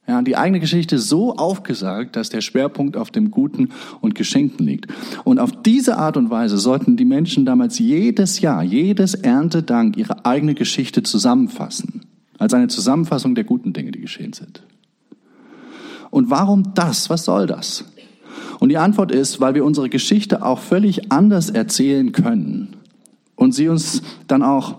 Ja, 0.08 0.22
die 0.22 0.38
eigene 0.38 0.58
Geschichte 0.58 0.98
so 0.98 1.36
aufgesagt, 1.36 2.16
dass 2.16 2.30
der 2.30 2.40
Schwerpunkt 2.40 2.96
auf 2.96 3.10
dem 3.10 3.30
Guten 3.30 3.68
und 4.00 4.14
Geschenken 4.14 4.64
liegt. 4.64 4.86
Und 5.24 5.38
auf 5.38 5.52
diese 5.60 5.98
Art 5.98 6.16
und 6.16 6.30
Weise 6.30 6.56
sollten 6.56 6.96
die 6.96 7.04
Menschen 7.04 7.44
damals 7.44 7.78
jedes 7.78 8.40
Jahr, 8.40 8.62
jedes 8.62 9.12
Erntedank 9.12 9.98
ihre 9.98 10.24
eigene 10.24 10.54
Geschichte 10.54 11.02
zusammenfassen. 11.02 12.06
Als 12.38 12.54
eine 12.54 12.68
Zusammenfassung 12.68 13.34
der 13.34 13.44
guten 13.44 13.74
Dinge, 13.74 13.90
die 13.90 14.00
geschehen 14.00 14.32
sind. 14.32 14.62
Und 16.08 16.30
warum 16.30 16.72
das? 16.74 17.10
Was 17.10 17.26
soll 17.26 17.46
das? 17.46 17.84
Und 18.60 18.70
die 18.70 18.78
Antwort 18.78 19.12
ist, 19.12 19.42
weil 19.42 19.54
wir 19.54 19.64
unsere 19.66 19.90
Geschichte 19.90 20.42
auch 20.42 20.60
völlig 20.60 21.12
anders 21.12 21.50
erzählen 21.50 22.12
können 22.12 22.76
und 23.36 23.52
sie 23.54 23.68
uns 23.68 24.00
dann 24.26 24.42
auch 24.42 24.76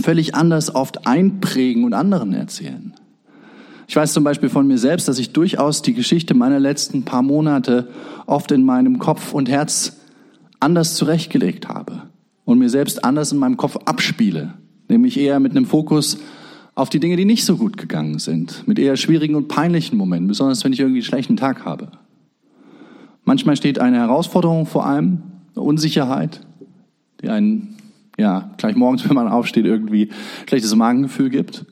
völlig 0.00 0.34
anders 0.34 0.74
oft 0.74 1.06
einprägen 1.06 1.84
und 1.84 1.94
anderen 1.94 2.32
erzählen. 2.32 2.94
Ich 3.92 3.96
weiß 3.96 4.14
zum 4.14 4.24
Beispiel 4.24 4.48
von 4.48 4.66
mir 4.66 4.78
selbst, 4.78 5.06
dass 5.06 5.18
ich 5.18 5.34
durchaus 5.34 5.82
die 5.82 5.92
Geschichte 5.92 6.32
meiner 6.32 6.58
letzten 6.58 7.02
paar 7.02 7.20
Monate 7.20 7.88
oft 8.24 8.50
in 8.50 8.64
meinem 8.64 8.98
Kopf 8.98 9.34
und 9.34 9.50
Herz 9.50 10.00
anders 10.60 10.94
zurechtgelegt 10.94 11.68
habe 11.68 12.04
und 12.46 12.58
mir 12.58 12.70
selbst 12.70 13.04
anders 13.04 13.32
in 13.32 13.38
meinem 13.38 13.58
Kopf 13.58 13.76
abspiele, 13.84 14.54
nämlich 14.88 15.20
eher 15.20 15.40
mit 15.40 15.54
einem 15.54 15.66
Fokus 15.66 16.16
auf 16.74 16.88
die 16.88 17.00
Dinge, 17.00 17.16
die 17.16 17.26
nicht 17.26 17.44
so 17.44 17.58
gut 17.58 17.76
gegangen 17.76 18.18
sind, 18.18 18.66
mit 18.66 18.78
eher 18.78 18.96
schwierigen 18.96 19.34
und 19.34 19.48
peinlichen 19.48 19.98
Momenten, 19.98 20.28
besonders 20.28 20.64
wenn 20.64 20.72
ich 20.72 20.80
irgendwie 20.80 21.00
einen 21.00 21.04
schlechten 21.04 21.36
Tag 21.36 21.66
habe. 21.66 21.88
Manchmal 23.26 23.58
steht 23.58 23.78
eine 23.78 23.98
Herausforderung 23.98 24.64
vor 24.64 24.86
allem, 24.86 25.20
eine 25.54 25.64
Unsicherheit, 25.64 26.40
die 27.20 27.28
einen, 27.28 27.76
ja, 28.16 28.54
gleich 28.56 28.74
morgens, 28.74 29.06
wenn 29.06 29.14
man 29.14 29.28
aufsteht, 29.28 29.66
irgendwie 29.66 30.08
schlechtes 30.46 30.74
Magengefühl 30.74 31.28
gibt. 31.28 31.66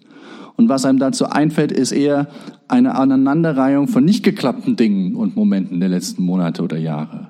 Und 0.57 0.69
was 0.69 0.85
einem 0.85 0.99
dazu 0.99 1.27
einfällt, 1.27 1.73
ist 1.73 1.93
eher 1.93 2.29
eine 2.69 2.95
Aneinanderreihung 2.95 3.89
von 3.89 4.05
nicht 4.05 4.23
geklappten 4.23 4.77
Dingen 4.77 5.15
und 5.15 5.37
Momenten 5.37 5.81
der 5.81 5.89
letzten 5.89 6.23
Monate 6.23 6.63
oder 6.63 6.79
Jahre, 6.79 7.29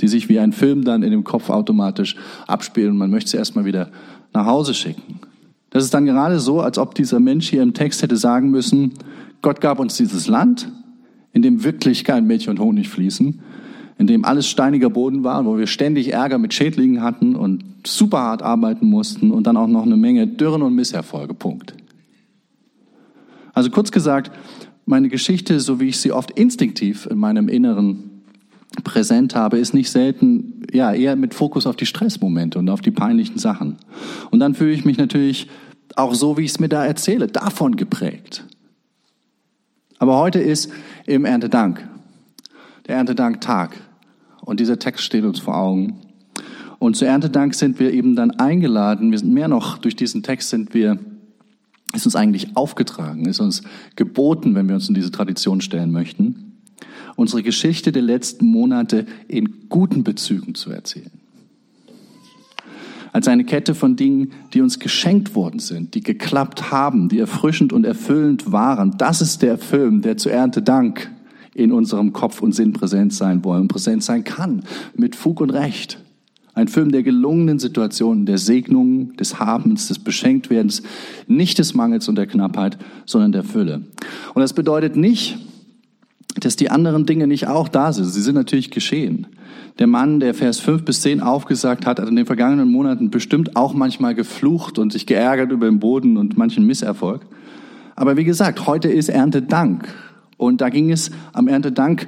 die 0.00 0.08
sich 0.08 0.28
wie 0.28 0.38
ein 0.38 0.52
Film 0.52 0.84
dann 0.84 1.02
in 1.02 1.10
dem 1.10 1.24
Kopf 1.24 1.48
automatisch 1.48 2.16
abspielen 2.46 2.90
und 2.92 2.98
man 2.98 3.10
möchte 3.10 3.30
sie 3.30 3.36
erstmal 3.36 3.64
wieder 3.64 3.90
nach 4.32 4.46
Hause 4.46 4.74
schicken. 4.74 5.20
Das 5.70 5.84
ist 5.84 5.94
dann 5.94 6.04
gerade 6.04 6.38
so, 6.38 6.60
als 6.60 6.76
ob 6.76 6.94
dieser 6.94 7.20
Mensch 7.20 7.48
hier 7.48 7.62
im 7.62 7.72
Text 7.72 8.02
hätte 8.02 8.16
sagen 8.16 8.50
müssen, 8.50 8.92
Gott 9.40 9.60
gab 9.60 9.78
uns 9.78 9.96
dieses 9.96 10.28
Land, 10.28 10.68
in 11.32 11.42
dem 11.42 11.64
wirklich 11.64 12.04
kein 12.04 12.26
Milch 12.26 12.48
und 12.48 12.60
Honig 12.60 12.88
fließen, 12.90 13.40
in 13.98 14.06
dem 14.06 14.24
alles 14.24 14.46
steiniger 14.48 14.90
Boden 14.90 15.24
war, 15.24 15.46
wo 15.46 15.56
wir 15.56 15.66
ständig 15.66 16.12
Ärger 16.12 16.38
mit 16.38 16.52
Schädlingen 16.52 17.02
hatten 17.02 17.34
und 17.34 17.64
super 17.86 18.18
hart 18.18 18.42
arbeiten 18.42 18.86
mussten 18.86 19.30
und 19.30 19.46
dann 19.46 19.56
auch 19.56 19.66
noch 19.66 19.84
eine 19.84 19.96
Menge 19.96 20.26
Dürren 20.26 20.62
und 20.62 20.74
Misserfolge. 20.74 21.34
Punkt. 21.34 21.74
Also 23.52 23.70
kurz 23.70 23.90
gesagt, 23.90 24.30
meine 24.86 25.08
Geschichte, 25.08 25.60
so 25.60 25.80
wie 25.80 25.88
ich 25.88 25.98
sie 25.98 26.12
oft 26.12 26.30
instinktiv 26.32 27.06
in 27.06 27.18
meinem 27.18 27.48
Inneren 27.48 28.22
präsent 28.84 29.34
habe, 29.34 29.58
ist 29.58 29.74
nicht 29.74 29.90
selten, 29.90 30.62
ja, 30.72 30.92
eher 30.92 31.16
mit 31.16 31.34
Fokus 31.34 31.66
auf 31.66 31.76
die 31.76 31.86
Stressmomente 31.86 32.58
und 32.58 32.68
auf 32.68 32.80
die 32.80 32.90
peinlichen 32.90 33.38
Sachen. 33.38 33.76
Und 34.30 34.40
dann 34.40 34.54
fühle 34.54 34.72
ich 34.72 34.84
mich 34.84 34.96
natürlich 34.96 35.48
auch 35.96 36.14
so, 36.14 36.38
wie 36.38 36.42
ich 36.42 36.52
es 36.52 36.60
mir 36.60 36.68
da 36.68 36.84
erzähle, 36.84 37.26
davon 37.26 37.76
geprägt. 37.76 38.44
Aber 39.98 40.18
heute 40.18 40.40
ist 40.40 40.70
im 41.06 41.24
Erntedank, 41.24 41.86
der 42.86 42.96
Erntedank-Tag. 42.96 43.78
Und 44.40 44.58
dieser 44.58 44.78
Text 44.78 45.04
steht 45.04 45.24
uns 45.24 45.38
vor 45.38 45.56
Augen. 45.56 46.00
Und 46.78 46.96
zu 46.96 47.04
Erntedank 47.04 47.54
sind 47.54 47.78
wir 47.78 47.92
eben 47.92 48.16
dann 48.16 48.32
eingeladen, 48.32 49.12
wir 49.12 49.18
sind 49.18 49.32
mehr 49.32 49.46
noch, 49.46 49.78
durch 49.78 49.94
diesen 49.94 50.24
Text 50.24 50.48
sind 50.48 50.74
wir 50.74 50.98
ist 51.94 52.06
uns 52.06 52.16
eigentlich 52.16 52.56
aufgetragen, 52.56 53.26
ist 53.26 53.40
uns 53.40 53.62
geboten, 53.96 54.54
wenn 54.54 54.68
wir 54.68 54.74
uns 54.74 54.88
in 54.88 54.94
diese 54.94 55.10
Tradition 55.10 55.60
stellen 55.60 55.92
möchten, 55.92 56.52
unsere 57.16 57.42
Geschichte 57.42 57.92
der 57.92 58.02
letzten 58.02 58.46
Monate 58.46 59.06
in 59.28 59.68
guten 59.68 60.04
Bezügen 60.04 60.54
zu 60.54 60.70
erzählen. 60.70 61.10
Als 63.12 63.28
eine 63.28 63.44
Kette 63.44 63.74
von 63.74 63.94
Dingen, 63.94 64.32
die 64.54 64.62
uns 64.62 64.78
geschenkt 64.78 65.34
worden 65.34 65.58
sind, 65.58 65.94
die 65.94 66.00
geklappt 66.00 66.70
haben, 66.70 67.10
die 67.10 67.18
erfrischend 67.18 67.74
und 67.74 67.84
erfüllend 67.84 68.52
waren. 68.52 68.96
Das 68.96 69.20
ist 69.20 69.42
der 69.42 69.58
Film, 69.58 70.00
der 70.00 70.16
zu 70.16 70.30
Erntedank 70.30 71.10
in 71.54 71.72
unserem 71.72 72.14
Kopf 72.14 72.40
und 72.40 72.54
Sinn 72.54 72.72
präsent 72.72 73.12
sein 73.12 73.44
wollen, 73.44 73.68
präsent 73.68 74.02
sein 74.02 74.24
kann, 74.24 74.64
mit 74.94 75.14
Fug 75.14 75.42
und 75.42 75.50
Recht. 75.50 75.98
Ein 76.54 76.68
Film 76.68 76.92
der 76.92 77.02
gelungenen 77.02 77.58
Situationen, 77.58 78.26
der 78.26 78.38
Segnungen, 78.38 79.16
des 79.16 79.38
Habens, 79.38 79.88
des 79.88 79.98
Beschenktwerdens, 79.98 80.82
nicht 81.26 81.58
des 81.58 81.74
Mangels 81.74 82.08
und 82.08 82.16
der 82.16 82.26
Knappheit, 82.26 82.76
sondern 83.06 83.32
der 83.32 83.42
Fülle. 83.42 83.82
Und 84.34 84.40
das 84.40 84.52
bedeutet 84.52 84.96
nicht, 84.96 85.38
dass 86.38 86.56
die 86.56 86.70
anderen 86.70 87.06
Dinge 87.06 87.26
nicht 87.26 87.46
auch 87.46 87.68
da 87.68 87.92
sind. 87.92 88.04
Sie 88.04 88.20
sind 88.20 88.34
natürlich 88.34 88.70
geschehen. 88.70 89.26
Der 89.78 89.86
Mann, 89.86 90.20
der 90.20 90.34
Vers 90.34 90.60
5 90.60 90.84
bis 90.84 91.00
10 91.00 91.20
aufgesagt 91.20 91.86
hat, 91.86 91.98
hat 91.98 92.08
in 92.08 92.16
den 92.16 92.26
vergangenen 92.26 92.70
Monaten 92.70 93.10
bestimmt 93.10 93.56
auch 93.56 93.74
manchmal 93.74 94.14
geflucht 94.14 94.78
und 94.78 94.92
sich 94.92 95.06
geärgert 95.06 95.52
über 95.52 95.66
den 95.66 95.78
Boden 95.78 96.16
und 96.16 96.36
manchen 96.36 96.66
Misserfolg. 96.66 97.26
Aber 97.96 98.16
wie 98.16 98.24
gesagt, 98.24 98.66
heute 98.66 98.88
ist 98.88 99.08
Erntedank. 99.08 99.88
Und 100.36 100.60
da 100.60 100.68
ging 100.68 100.90
es 100.90 101.10
am 101.32 101.48
Erntedank 101.48 102.06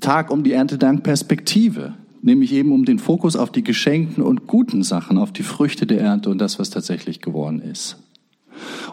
Tag 0.00 0.30
um 0.30 0.42
die 0.42 0.52
Erntedank-Perspektive, 0.52 1.94
nämlich 2.22 2.52
eben 2.52 2.72
um 2.72 2.84
den 2.84 2.98
Fokus 2.98 3.36
auf 3.36 3.50
die 3.50 3.64
geschenkten 3.64 4.22
und 4.22 4.46
guten 4.46 4.82
Sachen, 4.82 5.18
auf 5.18 5.32
die 5.32 5.42
Früchte 5.42 5.86
der 5.86 6.00
Ernte 6.00 6.30
und 6.30 6.38
das, 6.38 6.58
was 6.58 6.70
tatsächlich 6.70 7.20
geworden 7.20 7.60
ist. 7.60 7.98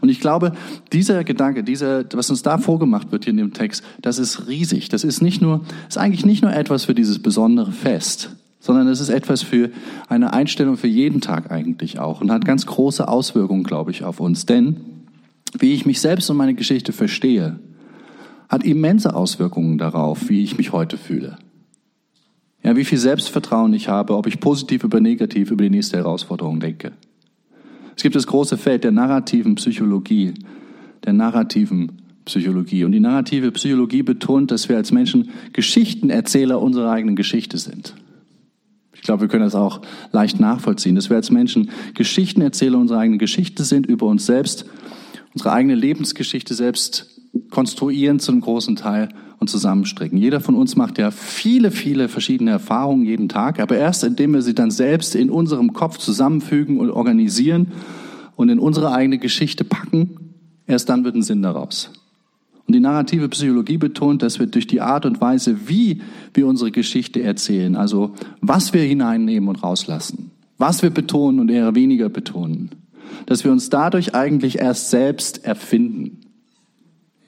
Und 0.02 0.10
ich 0.10 0.20
glaube, 0.20 0.54
dieser 0.92 1.24
Gedanke, 1.24 1.64
dieser, 1.64 2.06
was 2.14 2.30
uns 2.30 2.42
da 2.42 2.58
vorgemacht 2.58 3.12
wird 3.12 3.26
hier 3.26 3.32
in 3.32 3.38
dem 3.38 3.54
Text, 3.54 3.84
das 4.02 4.18
ist 4.18 4.48
riesig. 4.48 4.90
Das 4.90 5.04
ist 5.04 5.22
nicht 5.22 5.42
nur, 5.42 5.62
ist 5.88 5.98
eigentlich 5.98 6.26
nicht 6.26 6.42
nur 6.42 6.54
etwas 6.54 6.86
für 6.86 6.96
dieses 6.96 7.20
besondere 7.20 7.72
Fest, 7.72 8.36
sondern 8.60 8.88
es 8.88 9.00
ist 9.00 9.10
etwas 9.10 9.42
für 9.42 9.70
eine 10.08 10.34
Einstellung 10.34 10.78
für 10.78 10.88
jeden 10.88 11.22
Tag 11.22 11.52
eigentlich 11.52 12.00
auch 12.00 12.22
und 12.22 12.32
hat 12.32 12.46
ganz 12.46 12.66
große 12.66 13.08
Auswirkungen, 13.08 13.64
glaube 13.64 13.92
ich, 13.92 14.04
auf 14.04 14.20
uns. 14.20 14.46
Denn 14.46 14.78
wie 15.58 15.74
ich 15.74 15.86
mich 15.86 16.02
selbst 16.02 16.30
und 16.30 16.38
meine 16.38 16.56
Geschichte 16.56 16.94
verstehe, 16.94 17.60
hat 18.48 18.64
immense 18.64 19.14
Auswirkungen 19.14 19.78
darauf, 19.78 20.30
wie 20.30 20.44
ich 20.44 20.58
mich 20.58 20.72
heute 20.72 20.98
fühle. 20.98 21.38
Ja, 22.70 22.76
wie 22.76 22.86
viel 22.86 23.00
Selbstvertrauen 23.00 23.74
ich 23.74 23.90
habe, 23.90 24.16
ob 24.16 24.28
ich 24.28 24.40
positiv 24.40 24.84
oder 24.84 25.00
negativ 25.00 25.50
über 25.50 25.64
die 25.64 25.72
nächste 25.72 25.98
Herausforderung 25.98 26.60
denke. 26.60 26.92
Es 27.96 28.04
gibt 28.04 28.16
das 28.16 28.28
große 28.28 28.60
Feld 28.60 28.84
der 28.84 28.92
narrativen 28.92 29.56
Psychologie, 29.56 30.36
der 31.04 31.14
narrativen 31.14 32.04
Psychologie. 32.26 32.84
Und 32.84 32.92
die 32.92 33.00
narrative 33.00 33.52
Psychologie 33.54 34.04
betont, 34.04 34.52
dass 34.52 34.70
wir 34.70 34.78
als 34.78 34.92
Menschen 34.92 35.32
Geschichtenerzähler 35.52 36.62
unserer 36.62 36.92
eigenen 36.92 37.16
Geschichte 37.16 37.58
sind. 37.58 37.96
Ich 38.94 39.02
glaube, 39.02 39.22
wir 39.22 39.30
können 39.30 39.46
das 39.46 39.56
auch 39.56 39.82
leicht 40.12 40.40
nachvollziehen, 40.40 40.94
dass 40.94 41.10
wir 41.10 41.18
als 41.18 41.32
Menschen 41.32 41.72
Geschichtenerzähler 41.96 42.78
unserer 42.78 43.00
eigenen 43.00 43.18
Geschichte 43.18 43.64
sind, 43.64 43.88
über 43.88 44.06
uns 44.06 44.28
selbst, 44.28 44.66
unsere 45.34 45.54
eigene 45.54 45.74
Lebensgeschichte 45.74 46.54
selbst 46.54 47.19
konstruieren 47.50 48.20
zu 48.20 48.32
einem 48.32 48.42
großen 48.42 48.76
Teil 48.76 49.10
und 49.40 49.50
zusammenstricken. 49.50 50.18
Jeder 50.18 50.42
von 50.42 50.56
uns 50.56 50.76
macht 50.76 50.98
ja 50.98 51.12
viele, 51.12 51.72
viele 51.72 52.10
verschiedene 52.10 52.52
Erfahrungen 52.52 53.06
jeden 53.06 53.30
Tag, 53.30 53.60
aber 53.60 53.78
erst 53.78 54.04
indem 54.04 54.34
wir 54.34 54.42
sie 54.42 54.54
dann 54.54 54.72
selbst 54.72 55.16
in 55.16 55.30
unserem 55.30 55.74
Kopf 55.74 55.98
zusammenfügen 55.98 56.80
und 56.80 56.92
organisieren 56.92 57.72
und 58.36 58.50
in 58.50 58.60
unsere 58.60 58.92
eigene 58.92 59.18
Geschichte 59.18 59.64
packen, 59.64 60.34
erst 60.68 60.90
dann 60.90 61.04
wird 61.04 61.16
ein 61.16 61.24
Sinn 61.24 61.42
daraus. 61.42 61.92
Und 62.68 62.76
die 62.76 62.82
narrative 62.82 63.30
Psychologie 63.30 63.78
betont, 63.78 64.22
dass 64.22 64.40
wir 64.40 64.46
durch 64.46 64.68
die 64.68 64.82
Art 64.82 65.06
und 65.06 65.22
Weise, 65.22 65.68
wie 65.68 66.02
wir 66.34 66.46
unsere 66.46 66.70
Geschichte 66.70 67.24
erzählen, 67.24 67.76
also 67.76 68.14
was 68.42 68.74
wir 68.74 68.84
hineinnehmen 68.84 69.50
und 69.50 69.64
rauslassen, 69.64 70.32
was 70.58 70.84
wir 70.84 70.92
betonen 70.92 71.40
und 71.40 71.50
eher 71.50 71.74
weniger 71.74 72.10
betonen, 72.10 72.70
dass 73.26 73.44
wir 73.44 73.52
uns 73.52 73.70
dadurch 73.70 74.14
eigentlich 74.14 74.60
erst 74.60 74.92
selbst 74.92 75.46
erfinden 75.46 76.20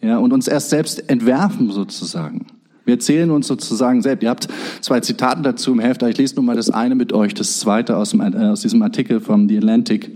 ja, 0.02 0.18
und 0.18 0.34
uns 0.34 0.48
erst 0.48 0.70
selbst 0.70 1.10
entwerfen 1.10 1.72
sozusagen. 1.72 2.48
Wir 2.86 2.96
erzählen 2.96 3.30
uns 3.30 3.48
sozusagen 3.48 4.02
selbst. 4.02 4.24
Ihr 4.24 4.30
habt 4.30 4.48
zwei 4.82 5.00
Zitate 5.00 5.42
dazu 5.44 5.72
im 5.72 5.80
Heft, 5.80 6.02
ich 6.04 6.18
lese 6.18 6.36
nur 6.36 6.44
mal 6.44 6.56
das 6.56 6.72
eine 6.72 6.96
mit 6.96 7.14
euch, 7.14 7.34
das 7.34 7.60
zweite 7.60 7.96
aus, 7.96 8.12
dem, 8.12 8.22
äh, 8.22 8.48
aus 8.48 8.62
diesem 8.62 8.82
Artikel 8.82 9.20
von 9.20 9.48
The 9.48 9.58
Atlantic. 9.58 10.10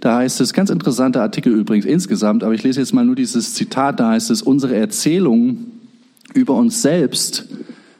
Da 0.00 0.18
heißt 0.18 0.40
es, 0.40 0.52
ganz 0.52 0.70
interessanter 0.70 1.22
Artikel 1.22 1.52
übrigens 1.52 1.84
insgesamt, 1.84 2.44
aber 2.44 2.54
ich 2.54 2.62
lese 2.62 2.80
jetzt 2.80 2.94
mal 2.94 3.04
nur 3.04 3.16
dieses 3.16 3.54
Zitat, 3.54 4.00
da 4.00 4.10
heißt 4.10 4.30
es, 4.30 4.42
unsere 4.42 4.76
Erzählungen 4.76 5.72
über 6.34 6.54
uns 6.54 6.82
selbst 6.82 7.46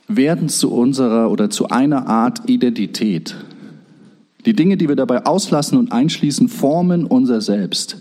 werden 0.07 0.49
zu 0.49 0.73
unserer 0.73 1.31
oder 1.31 1.51
zu 1.51 1.69
einer 1.69 2.07
Art 2.07 2.49
Identität. 2.49 3.37
Die 4.47 4.55
Dinge, 4.55 4.77
die 4.77 4.89
wir 4.89 4.97
dabei 4.97 5.27
auslassen 5.27 5.77
und 5.77 5.93
einschließen, 5.93 6.49
formen 6.49 7.05
unser 7.05 7.41
Selbst. 7.41 7.99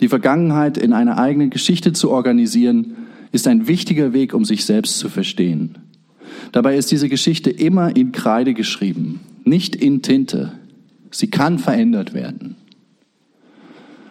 Die 0.00 0.08
Vergangenheit 0.08 0.78
in 0.78 0.92
eine 0.92 1.18
eigene 1.18 1.48
Geschichte 1.48 1.92
zu 1.92 2.10
organisieren, 2.10 2.96
ist 3.32 3.46
ein 3.46 3.68
wichtiger 3.68 4.12
Weg, 4.12 4.34
um 4.34 4.44
sich 4.44 4.64
selbst 4.64 4.98
zu 4.98 5.08
verstehen. 5.08 5.78
Dabei 6.52 6.76
ist 6.76 6.90
diese 6.90 7.08
Geschichte 7.08 7.50
immer 7.50 7.94
in 7.94 8.12
Kreide 8.12 8.54
geschrieben, 8.54 9.20
nicht 9.44 9.76
in 9.76 10.02
Tinte. 10.02 10.52
Sie 11.10 11.28
kann 11.28 11.58
verändert 11.58 12.14
werden. 12.14 12.56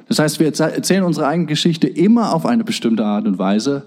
Das 0.08 0.20
heißt, 0.20 0.40
wir 0.40 0.48
erzählen 0.48 1.04
unsere 1.04 1.28
eigene 1.28 1.48
Geschichte 1.48 1.88
immer 1.88 2.34
auf 2.34 2.46
eine 2.46 2.64
bestimmte 2.64 3.06
Art 3.06 3.28
und 3.28 3.40
Weise, 3.40 3.84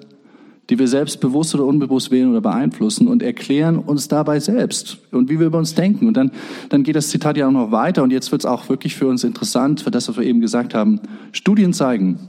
die 0.71 0.79
wir 0.79 0.87
selbst 0.87 1.21
bewusst 1.21 1.55
oder 1.55 1.65
unbewusst 1.65 2.13
wählen 2.13 2.31
oder 2.31 2.41
beeinflussen 2.41 3.09
und 3.09 3.23
erklären 3.23 3.77
uns 3.77 4.07
dabei 4.07 4.39
selbst 4.39 4.99
und 5.11 5.29
wie 5.29 5.41
wir 5.41 5.49
über 5.49 5.59
uns 5.59 5.75
denken. 5.75 6.07
Und 6.07 6.17
dann, 6.17 6.31
dann 6.69 6.85
geht 6.85 6.95
das 6.95 7.09
Zitat 7.09 7.37
ja 7.37 7.49
auch 7.49 7.53
noch 7.53 7.73
weiter 7.73 8.05
und 8.05 8.13
jetzt 8.13 8.31
wird 8.31 8.43
es 8.43 8.47
auch 8.47 8.69
wirklich 8.69 8.95
für 8.95 9.09
uns 9.09 9.25
interessant, 9.25 9.81
für 9.81 9.91
das, 9.91 10.09
was 10.09 10.17
wir 10.17 10.25
eben 10.25 10.41
gesagt 10.41 10.73
haben. 10.73 11.01
Studien 11.33 11.73
zeigen, 11.73 12.21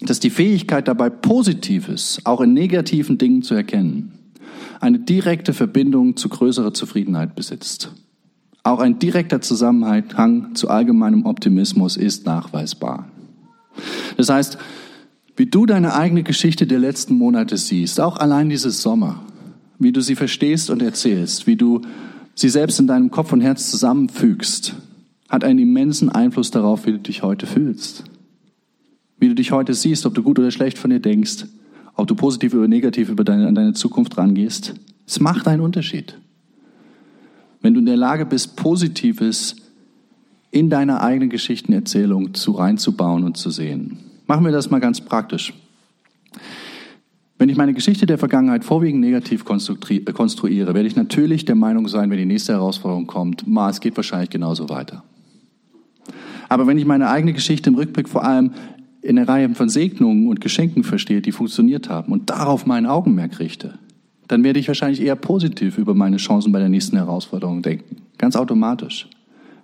dass 0.00 0.18
die 0.18 0.30
Fähigkeit 0.30 0.88
dabei 0.88 1.10
Positives 1.10 2.20
auch 2.24 2.40
in 2.40 2.54
negativen 2.54 3.18
Dingen 3.18 3.42
zu 3.42 3.54
erkennen, 3.54 4.12
eine 4.80 4.98
direkte 4.98 5.52
Verbindung 5.52 6.16
zu 6.16 6.30
größerer 6.30 6.72
Zufriedenheit 6.72 7.34
besitzt. 7.34 7.92
Auch 8.62 8.80
ein 8.80 8.98
direkter 8.98 9.40
Zusammenhang 9.40 10.54
zu 10.54 10.68
allgemeinem 10.68 11.26
Optimismus 11.26 11.96
ist 11.96 12.24
nachweisbar. 12.26 13.08
Das 14.16 14.28
heißt, 14.28 14.58
wie 15.38 15.46
du 15.46 15.66
deine 15.66 15.94
eigene 15.94 16.24
Geschichte 16.24 16.66
der 16.66 16.80
letzten 16.80 17.14
Monate 17.14 17.56
siehst, 17.56 18.00
auch 18.00 18.16
allein 18.16 18.48
dieses 18.48 18.82
Sommer, 18.82 19.22
wie 19.78 19.92
du 19.92 20.00
sie 20.00 20.16
verstehst 20.16 20.68
und 20.68 20.82
erzählst, 20.82 21.46
wie 21.46 21.54
du 21.54 21.82
sie 22.34 22.48
selbst 22.48 22.80
in 22.80 22.88
deinem 22.88 23.12
Kopf 23.12 23.32
und 23.32 23.40
Herz 23.40 23.70
zusammenfügst, 23.70 24.74
hat 25.28 25.44
einen 25.44 25.60
immensen 25.60 26.08
Einfluss 26.08 26.50
darauf, 26.50 26.86
wie 26.86 26.92
du 26.92 26.98
dich 26.98 27.22
heute 27.22 27.46
fühlst. 27.46 28.02
Wie 29.20 29.28
du 29.28 29.36
dich 29.36 29.52
heute 29.52 29.74
siehst, 29.74 30.06
ob 30.06 30.14
du 30.14 30.24
gut 30.24 30.40
oder 30.40 30.50
schlecht 30.50 30.76
von 30.76 30.90
dir 30.90 31.00
denkst, 31.00 31.46
ob 31.94 32.08
du 32.08 32.16
positiv 32.16 32.52
oder 32.54 32.66
negativ 32.66 33.08
über 33.08 33.22
deine, 33.22 33.46
an 33.46 33.54
deine 33.54 33.74
Zukunft 33.74 34.18
rangehst. 34.18 34.74
Es 35.06 35.20
macht 35.20 35.46
einen 35.46 35.62
Unterschied. 35.62 36.18
Wenn 37.60 37.74
du 37.74 37.80
in 37.80 37.86
der 37.86 37.96
Lage 37.96 38.26
bist, 38.26 38.56
Positives 38.56 39.54
in 40.50 40.68
deiner 40.68 41.00
eigenen 41.00 41.30
Geschichtenerzählung 41.30 42.34
zu 42.34 42.52
reinzubauen 42.52 43.22
und 43.22 43.36
zu 43.36 43.50
sehen. 43.50 43.98
Machen 44.28 44.44
wir 44.44 44.52
das 44.52 44.70
mal 44.70 44.78
ganz 44.78 45.00
praktisch. 45.00 45.54
Wenn 47.38 47.48
ich 47.48 47.56
meine 47.56 47.72
Geschichte 47.72 48.04
der 48.04 48.18
Vergangenheit 48.18 48.62
vorwiegend 48.62 49.00
negativ 49.00 49.44
konstruiere, 49.44 50.74
werde 50.74 50.86
ich 50.86 50.96
natürlich 50.96 51.46
der 51.46 51.54
Meinung 51.54 51.88
sein, 51.88 52.10
wenn 52.10 52.18
die 52.18 52.26
nächste 52.26 52.52
Herausforderung 52.52 53.06
kommt, 53.06 53.48
ma, 53.48 53.70
es 53.70 53.80
geht 53.80 53.96
wahrscheinlich 53.96 54.28
genauso 54.28 54.68
weiter. 54.68 55.02
Aber 56.50 56.66
wenn 56.66 56.76
ich 56.76 56.84
meine 56.84 57.08
eigene 57.08 57.32
Geschichte 57.32 57.70
im 57.70 57.76
Rückblick 57.76 58.08
vor 58.08 58.22
allem 58.22 58.52
in 59.00 59.16
der 59.16 59.28
Reihe 59.28 59.48
von 59.54 59.70
Segnungen 59.70 60.28
und 60.28 60.42
Geschenken 60.42 60.84
verstehe, 60.84 61.22
die 61.22 61.32
funktioniert 61.32 61.88
haben 61.88 62.12
und 62.12 62.28
darauf 62.28 62.66
mein 62.66 62.84
Augenmerk 62.84 63.38
richte, 63.38 63.78
dann 64.26 64.44
werde 64.44 64.58
ich 64.58 64.68
wahrscheinlich 64.68 65.00
eher 65.00 65.16
positiv 65.16 65.78
über 65.78 65.94
meine 65.94 66.18
Chancen 66.18 66.52
bei 66.52 66.58
der 66.58 66.68
nächsten 66.68 66.96
Herausforderung 66.96 67.62
denken. 67.62 68.02
Ganz 68.18 68.36
automatisch. 68.36 69.08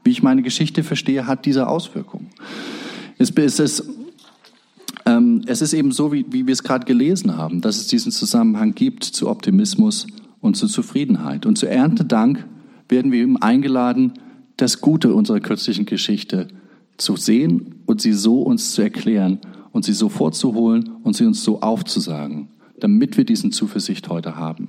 Wie 0.04 0.10
ich 0.10 0.22
meine 0.22 0.40
Geschichte 0.40 0.84
verstehe, 0.84 1.26
hat 1.26 1.44
diese 1.44 1.68
Auswirkungen. 1.68 2.30
Es 3.18 3.30
ist 3.30 3.84
ähm, 5.06 5.42
es 5.46 5.62
ist 5.62 5.72
eben 5.72 5.92
so, 5.92 6.12
wie, 6.12 6.24
wie 6.30 6.46
wir 6.46 6.52
es 6.52 6.62
gerade 6.62 6.86
gelesen 6.86 7.36
haben, 7.36 7.60
dass 7.60 7.76
es 7.76 7.86
diesen 7.86 8.12
Zusammenhang 8.12 8.74
gibt 8.74 9.04
zu 9.04 9.28
Optimismus 9.28 10.06
und 10.40 10.56
zu 10.56 10.66
Zufriedenheit. 10.66 11.46
Und 11.46 11.58
zu 11.58 11.66
Erntedank 11.66 12.46
werden 12.88 13.12
wir 13.12 13.22
eben 13.22 13.40
eingeladen, 13.40 14.14
das 14.56 14.80
Gute 14.80 15.14
unserer 15.14 15.40
kürzlichen 15.40 15.84
Geschichte 15.84 16.48
zu 16.96 17.16
sehen 17.16 17.76
und 17.86 18.00
sie 18.00 18.12
so 18.12 18.42
uns 18.42 18.72
zu 18.72 18.82
erklären 18.82 19.40
und 19.72 19.84
sie 19.84 19.92
so 19.92 20.08
vorzuholen 20.08 20.90
und 21.02 21.16
sie 21.16 21.26
uns 21.26 21.42
so 21.42 21.60
aufzusagen, 21.60 22.48
damit 22.78 23.16
wir 23.16 23.24
diesen 23.24 23.52
Zuversicht 23.52 24.08
heute 24.08 24.36
haben. 24.36 24.68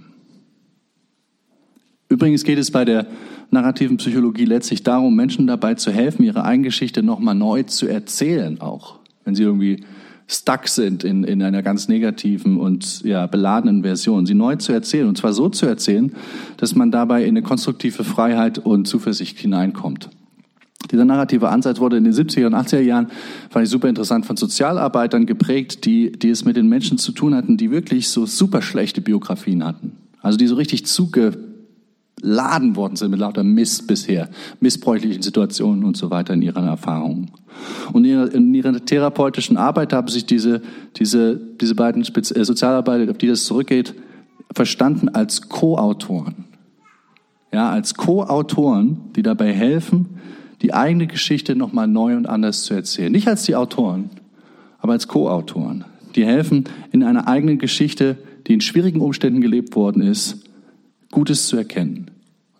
Übrigens 2.10 2.44
geht 2.44 2.58
es 2.58 2.72
bei 2.72 2.86
der 2.86 3.08
narrativen 3.52 3.98
Psychologie 3.98 4.46
letztlich 4.46 4.84
darum, 4.84 5.16
Menschen 5.16 5.48
dabei 5.48 5.76
zu 5.76 5.92
helfen, 5.92 6.24
ihre 6.24 6.44
Eigengeschichte 6.44 7.04
nochmal 7.04 7.36
neu 7.36 7.64
zu 7.64 7.88
erzählen, 7.88 8.60
auch 8.62 9.00
wenn 9.24 9.36
sie 9.36 9.44
irgendwie 9.44 9.84
stuck 10.28 10.68
sind 10.68 11.04
in, 11.04 11.24
in 11.24 11.42
einer 11.44 11.62
ganz 11.62 11.88
negativen 11.88 12.58
und 12.58 13.04
ja, 13.04 13.28
beladenen 13.28 13.84
Version, 13.84 14.26
sie 14.26 14.34
neu 14.34 14.56
zu 14.56 14.72
erzählen. 14.72 15.08
Und 15.08 15.18
zwar 15.18 15.34
so 15.34 15.50
zu 15.50 15.66
erzählen, 15.66 16.14
dass 16.58 16.76
man 16.76 16.92
dabei 16.92 17.24
in 17.24 17.30
eine 17.30 17.44
konstruktive 17.44 18.04
Freiheit 18.04 18.58
und 18.58 18.88
Zuversicht 18.88 19.38
hineinkommt. 19.40 20.10
Dieser 20.92 21.06
narrative 21.06 21.50
Ansatz 21.50 21.80
wurde 21.80 21.98
in 21.98 22.04
den 22.04 22.14
70er 22.14 22.46
und 22.46 22.56
80er 22.56 22.82
Jahren, 22.82 23.08
fand 23.50 23.66
ich 23.66 23.72
super 23.72 23.90
interessant, 23.90 24.26
von 24.26 24.38
Sozialarbeitern 24.38 25.26
geprägt, 25.26 25.86
die, 25.86 26.12
die 26.12 26.30
es 26.30 26.46
mit 26.46 26.58
den 26.58 26.68
Menschen 26.68 26.98
zu 26.98 27.12
tun 27.12 27.34
hatten, 27.34 27.58
die 27.58 27.72
wirklich 27.72 28.10
so 28.10 28.26
super 28.26 28.62
schlechte 28.62 29.02
Biografien 29.02 29.66
hatten. 29.66 29.94
Also 30.22 30.38
die 30.38 30.48
so 30.48 30.56
richtig 30.56 30.86
zuge 30.86 31.38
beladen 32.26 32.76
worden 32.76 32.96
sind 32.96 33.12
mit 33.12 33.20
lauter 33.20 33.44
Mist 33.44 33.88
bisher, 33.88 34.30
missbräuchlichen 34.60 35.22
Situationen 35.22 35.84
und 35.84 35.96
so 35.96 36.10
weiter 36.10 36.34
in 36.34 36.42
ihren 36.42 36.66
Erfahrungen. 36.66 37.30
Und 37.94 38.04
in 38.04 38.12
ihrer, 38.12 38.34
in 38.34 38.54
ihrer 38.54 38.84
therapeutischen 38.84 39.58
Arbeit 39.58 39.94
haben 39.94 40.08
sich 40.08 40.26
diese, 40.26 40.62
diese, 40.96 41.40
diese 41.62 41.76
beiden 41.76 42.04
Spez 42.04 42.32
äh, 42.32 42.44
Sozialarbeiter, 42.44 43.12
auf 43.12 43.18
die 43.20 43.28
das 43.28 43.46
zurückgeht, 43.46 43.94
verstanden 44.52 45.10
als 45.10 45.50
Co-Autoren. 45.50 46.46
Ja, 47.54 47.70
als 47.70 47.94
Co-Autoren, 47.94 49.02
die 49.16 49.22
dabei 49.22 49.54
helfen, 49.54 50.20
die 50.64 50.74
eigene 50.74 51.06
Geschichte 51.06 51.56
nochmal 51.56 51.88
neu 51.88 52.18
und 52.18 52.28
anders 52.28 52.64
zu 52.64 52.74
erzählen. 52.74 53.12
Nicht 53.12 53.28
als 53.28 53.44
die 53.44 53.56
Autoren, 53.56 54.10
aber 54.80 54.94
als 54.94 55.08
Co-Autoren. 55.08 55.86
Die 56.16 56.26
helfen, 56.26 56.64
in 56.92 57.04
einer 57.04 57.28
eigenen 57.28 57.60
Geschichte, 57.60 58.18
die 58.48 58.54
in 58.56 58.62
schwierigen 58.62 59.02
Umständen 59.02 59.42
gelebt 59.42 59.76
worden 59.76 60.02
ist, 60.02 60.44
Gutes 61.12 61.48
zu 61.48 61.56
erkennen. 61.56 62.15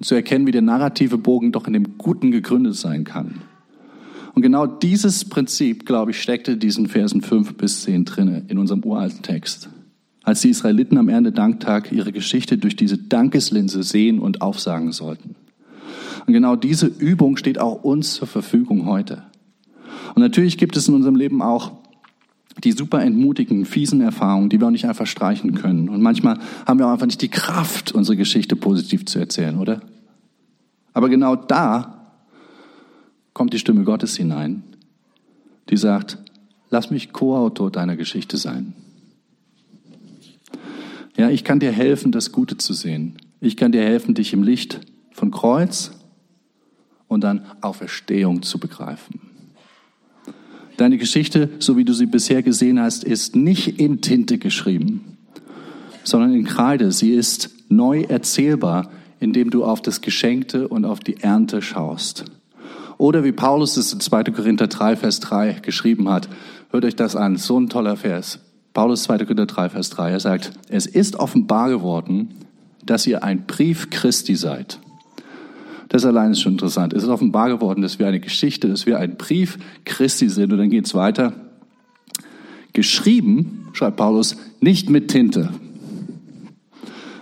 Zu 0.06 0.16
erkennen, 0.16 0.48
wie 0.48 0.52
der 0.52 0.62
narrative 0.62 1.18
Bogen 1.18 1.52
doch 1.52 1.68
in 1.68 1.74
dem 1.74 1.98
Guten 1.98 2.32
gegründet 2.32 2.76
sein 2.76 3.04
kann. 3.04 3.42
Und 4.34 4.42
genau 4.42 4.66
dieses 4.66 5.26
Prinzip, 5.26 5.86
glaube 5.86 6.12
ich, 6.12 6.22
steckte 6.22 6.58
diesen 6.58 6.88
Versen 6.88 7.22
5 7.22 7.56
bis 7.56 7.84
10 7.84 8.06
drinne 8.06 8.44
in 8.48 8.58
unserem 8.58 8.84
uralten 8.84 9.22
Text 9.22 9.70
als 10.26 10.42
die 10.42 10.50
Israeliten 10.50 10.98
am 10.98 11.08
Erntedanktag 11.08 11.92
ihre 11.92 12.12
Geschichte 12.12 12.58
durch 12.58 12.76
diese 12.76 12.98
Dankeslinse 12.98 13.84
sehen 13.84 14.20
und 14.20 14.42
aufsagen 14.42 14.92
sollten. 14.92 15.36
Und 16.26 16.34
genau 16.34 16.56
diese 16.56 16.88
Übung 16.88 17.38
steht 17.38 17.60
auch 17.60 17.84
uns 17.84 18.16
zur 18.16 18.28
Verfügung 18.28 18.88
heute. 18.88 19.22
Und 20.16 20.22
natürlich 20.22 20.58
gibt 20.58 20.76
es 20.76 20.88
in 20.88 20.96
unserem 20.96 21.16
Leben 21.16 21.42
auch 21.44 21.72
die 22.64 22.72
super 22.72 23.02
entmutigen, 23.02 23.66
fiesen 23.66 24.02
Erfahrungen, 24.02 24.50
die 24.50 24.60
wir 24.60 24.68
auch 24.68 24.72
nicht 24.72 24.88
einfach 24.88 25.06
streichen 25.06 25.54
können. 25.54 25.90
Und 25.90 26.02
manchmal 26.02 26.40
haben 26.66 26.80
wir 26.80 26.88
auch 26.88 26.94
einfach 26.94 27.06
nicht 27.06 27.22
die 27.22 27.30
Kraft, 27.30 27.92
unsere 27.92 28.18
Geschichte 28.18 28.56
positiv 28.56 29.06
zu 29.06 29.20
erzählen, 29.20 29.60
oder? 29.60 29.82
Aber 30.96 31.10
genau 31.10 31.36
da 31.36 32.16
kommt 33.34 33.54
die 33.54 33.60
Stimme 33.60 33.84
Gottes 33.84 34.16
hinein, 34.16 34.64
die 35.70 35.76
sagt, 35.76 36.18
lass 36.70 36.90
mich 36.90 37.12
Co-Autor 37.12 37.70
deiner 37.70 37.98
Geschichte 37.98 38.38
sein. 38.38 38.74
Ja, 41.18 41.30
ich 41.30 41.44
kann 41.44 41.60
dir 41.60 41.74
helfen, 41.74 42.14
das 42.14 42.32
Gute 42.32 42.58
zu 42.58 42.74
sehen. 42.74 43.18
Ich 43.42 43.58
kann 43.58 43.74
dir 43.74 43.84
helfen, 43.84 44.16
dich 44.16 44.32
im 44.32 44.42
Licht 44.42 44.80
von 45.12 45.32
Kreuz 45.32 45.92
und 47.10 47.26
dann 47.26 47.46
Auferstehung 47.60 48.42
zu 48.42 48.58
begreifen. 48.58 49.20
Deine 50.78 50.98
Geschichte, 50.98 51.50
so 51.60 51.76
wie 51.76 51.84
du 51.84 51.92
sie 51.92 52.06
bisher 52.06 52.42
gesehen 52.42 52.80
hast, 52.80 53.04
ist 53.04 53.36
nicht 53.36 53.80
in 53.82 54.00
Tinte 54.00 54.38
geschrieben, 54.38 55.18
sondern 56.06 56.34
in 56.34 56.46
Kreide. 56.46 56.94
Sie 56.94 57.12
ist 57.12 57.50
neu 57.68 58.04
erzählbar, 58.04 58.90
indem 59.26 59.50
du 59.50 59.66
auf 59.66 59.82
das 59.82 60.02
Geschenkte 60.02 60.68
und 60.68 60.86
auf 60.86 61.00
die 61.00 61.18
Ernte 61.18 61.64
schaust. 61.64 62.26
Oder 63.00 63.24
wie 63.24 63.32
Paulus 63.32 63.76
es 63.76 63.92
in 63.92 64.00
2. 64.00 64.26
Korinther 64.26 64.68
3, 64.68 64.96
Vers 64.96 65.20
3 65.20 65.62
geschrieben 65.64 66.10
hat. 66.10 66.30
Hört 66.70 66.86
euch 66.86 66.96
das 66.96 67.16
an, 67.16 67.36
so 67.36 67.60
ein 67.60 67.68
toller 67.68 67.98
Vers. 67.98 68.40
Paulus 68.74 69.04
2. 69.04 69.18
Korinther 69.20 69.48
3, 69.48 69.70
Vers 69.70 69.90
3, 69.90 70.12
er 70.12 70.20
sagt, 70.20 70.52
es 70.70 70.86
ist 70.86 71.16
offenbar 71.16 71.70
geworden, 71.70 72.36
dass 72.86 73.08
ihr 73.08 73.24
ein 73.24 73.48
Brief 73.48 73.90
Christi 73.90 74.36
seid. 74.36 74.80
Das 75.90 76.06
allein 76.06 76.32
ist 76.32 76.42
schon 76.42 76.54
interessant. 76.54 76.94
Es 76.94 77.02
ist 77.02 77.10
offenbar 77.10 77.50
geworden, 77.50 77.82
dass 77.82 77.98
wir 77.98 78.08
eine 78.08 78.20
Geschichte, 78.20 78.70
dass 78.70 78.86
wir 78.86 79.00
ein 79.00 79.18
Brief 79.18 79.58
Christi 79.86 80.30
sind. 80.30 80.54
Und 80.54 80.60
dann 80.60 80.70
geht 80.70 80.86
es 80.86 80.94
weiter. 80.94 81.34
Geschrieben, 82.74 83.70
schreibt 83.74 83.98
Paulus, 83.98 84.38
nicht 84.60 84.90
mit 84.90 85.08
Tinte, 85.08 85.50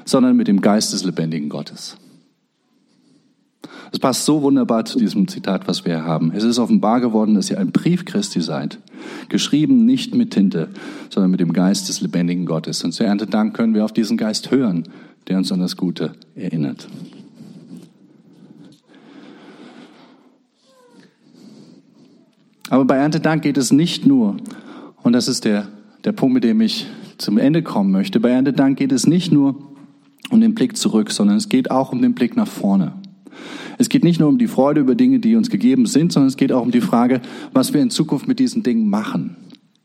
sondern 0.05 0.35
mit 0.35 0.47
dem 0.47 0.61
Geist 0.61 0.93
des 0.93 1.03
lebendigen 1.03 1.49
Gottes. 1.49 1.97
Das 3.91 3.99
passt 3.99 4.25
so 4.25 4.41
wunderbar 4.41 4.85
zu 4.85 4.97
diesem 4.97 5.27
Zitat, 5.27 5.67
was 5.67 5.85
wir 5.85 6.03
haben. 6.03 6.31
Es 6.31 6.43
ist 6.43 6.57
offenbar 6.57 6.99
geworden, 6.99 7.35
dass 7.35 7.51
ihr 7.51 7.59
ein 7.59 7.71
Brief 7.71 8.05
Christi 8.05 8.41
seid. 8.41 8.79
Geschrieben 9.29 9.85
nicht 9.85 10.15
mit 10.15 10.31
Tinte, 10.31 10.69
sondern 11.11 11.29
mit 11.29 11.39
dem 11.39 11.53
Geist 11.53 11.89
des 11.89 12.01
lebendigen 12.01 12.47
Gottes. 12.47 12.83
Und 12.83 12.93
zur 12.93 13.05
Erntedank 13.05 13.55
können 13.55 13.75
wir 13.75 13.85
auf 13.85 13.93
diesen 13.93 14.17
Geist 14.17 14.49
hören, 14.49 14.85
der 15.27 15.37
uns 15.37 15.51
an 15.51 15.59
das 15.59 15.77
Gute 15.77 16.13
erinnert. 16.35 16.87
Aber 22.71 22.85
bei 22.85 22.95
Erntedank 22.95 23.43
geht 23.43 23.57
es 23.57 23.71
nicht 23.71 24.07
nur, 24.07 24.37
und 25.03 25.13
das 25.13 25.27
ist 25.27 25.45
der, 25.45 25.67
der 26.03 26.13
Punkt, 26.13 26.33
mit 26.33 26.43
dem 26.43 26.61
ich 26.61 26.87
zum 27.19 27.37
Ende 27.37 27.61
kommen 27.61 27.91
möchte, 27.91 28.19
bei 28.19 28.31
Erntedank 28.31 28.79
geht 28.79 28.91
es 28.91 29.05
nicht 29.05 29.31
nur 29.31 29.72
um 30.33 30.41
den 30.41 30.55
Blick 30.55 30.75
zurück, 30.75 31.11
sondern 31.11 31.37
es 31.37 31.47
geht 31.47 31.71
auch 31.71 31.91
um 31.91 32.01
den 32.01 32.13
Blick 32.13 32.35
nach 32.35 32.47
vorne. 32.47 32.93
Es 33.77 33.89
geht 33.89 34.03
nicht 34.03 34.19
nur 34.19 34.29
um 34.29 34.37
die 34.37 34.47
Freude 34.47 34.81
über 34.81 34.95
Dinge, 34.95 35.19
die 35.19 35.35
uns 35.35 35.49
gegeben 35.49 35.85
sind, 35.85 36.11
sondern 36.11 36.27
es 36.27 36.37
geht 36.37 36.51
auch 36.51 36.61
um 36.61 36.71
die 36.71 36.81
Frage, 36.81 37.21
was 37.53 37.73
wir 37.73 37.81
in 37.81 37.89
Zukunft 37.89 38.27
mit 38.27 38.39
diesen 38.39 38.63
Dingen 38.63 38.89
machen. 38.89 39.35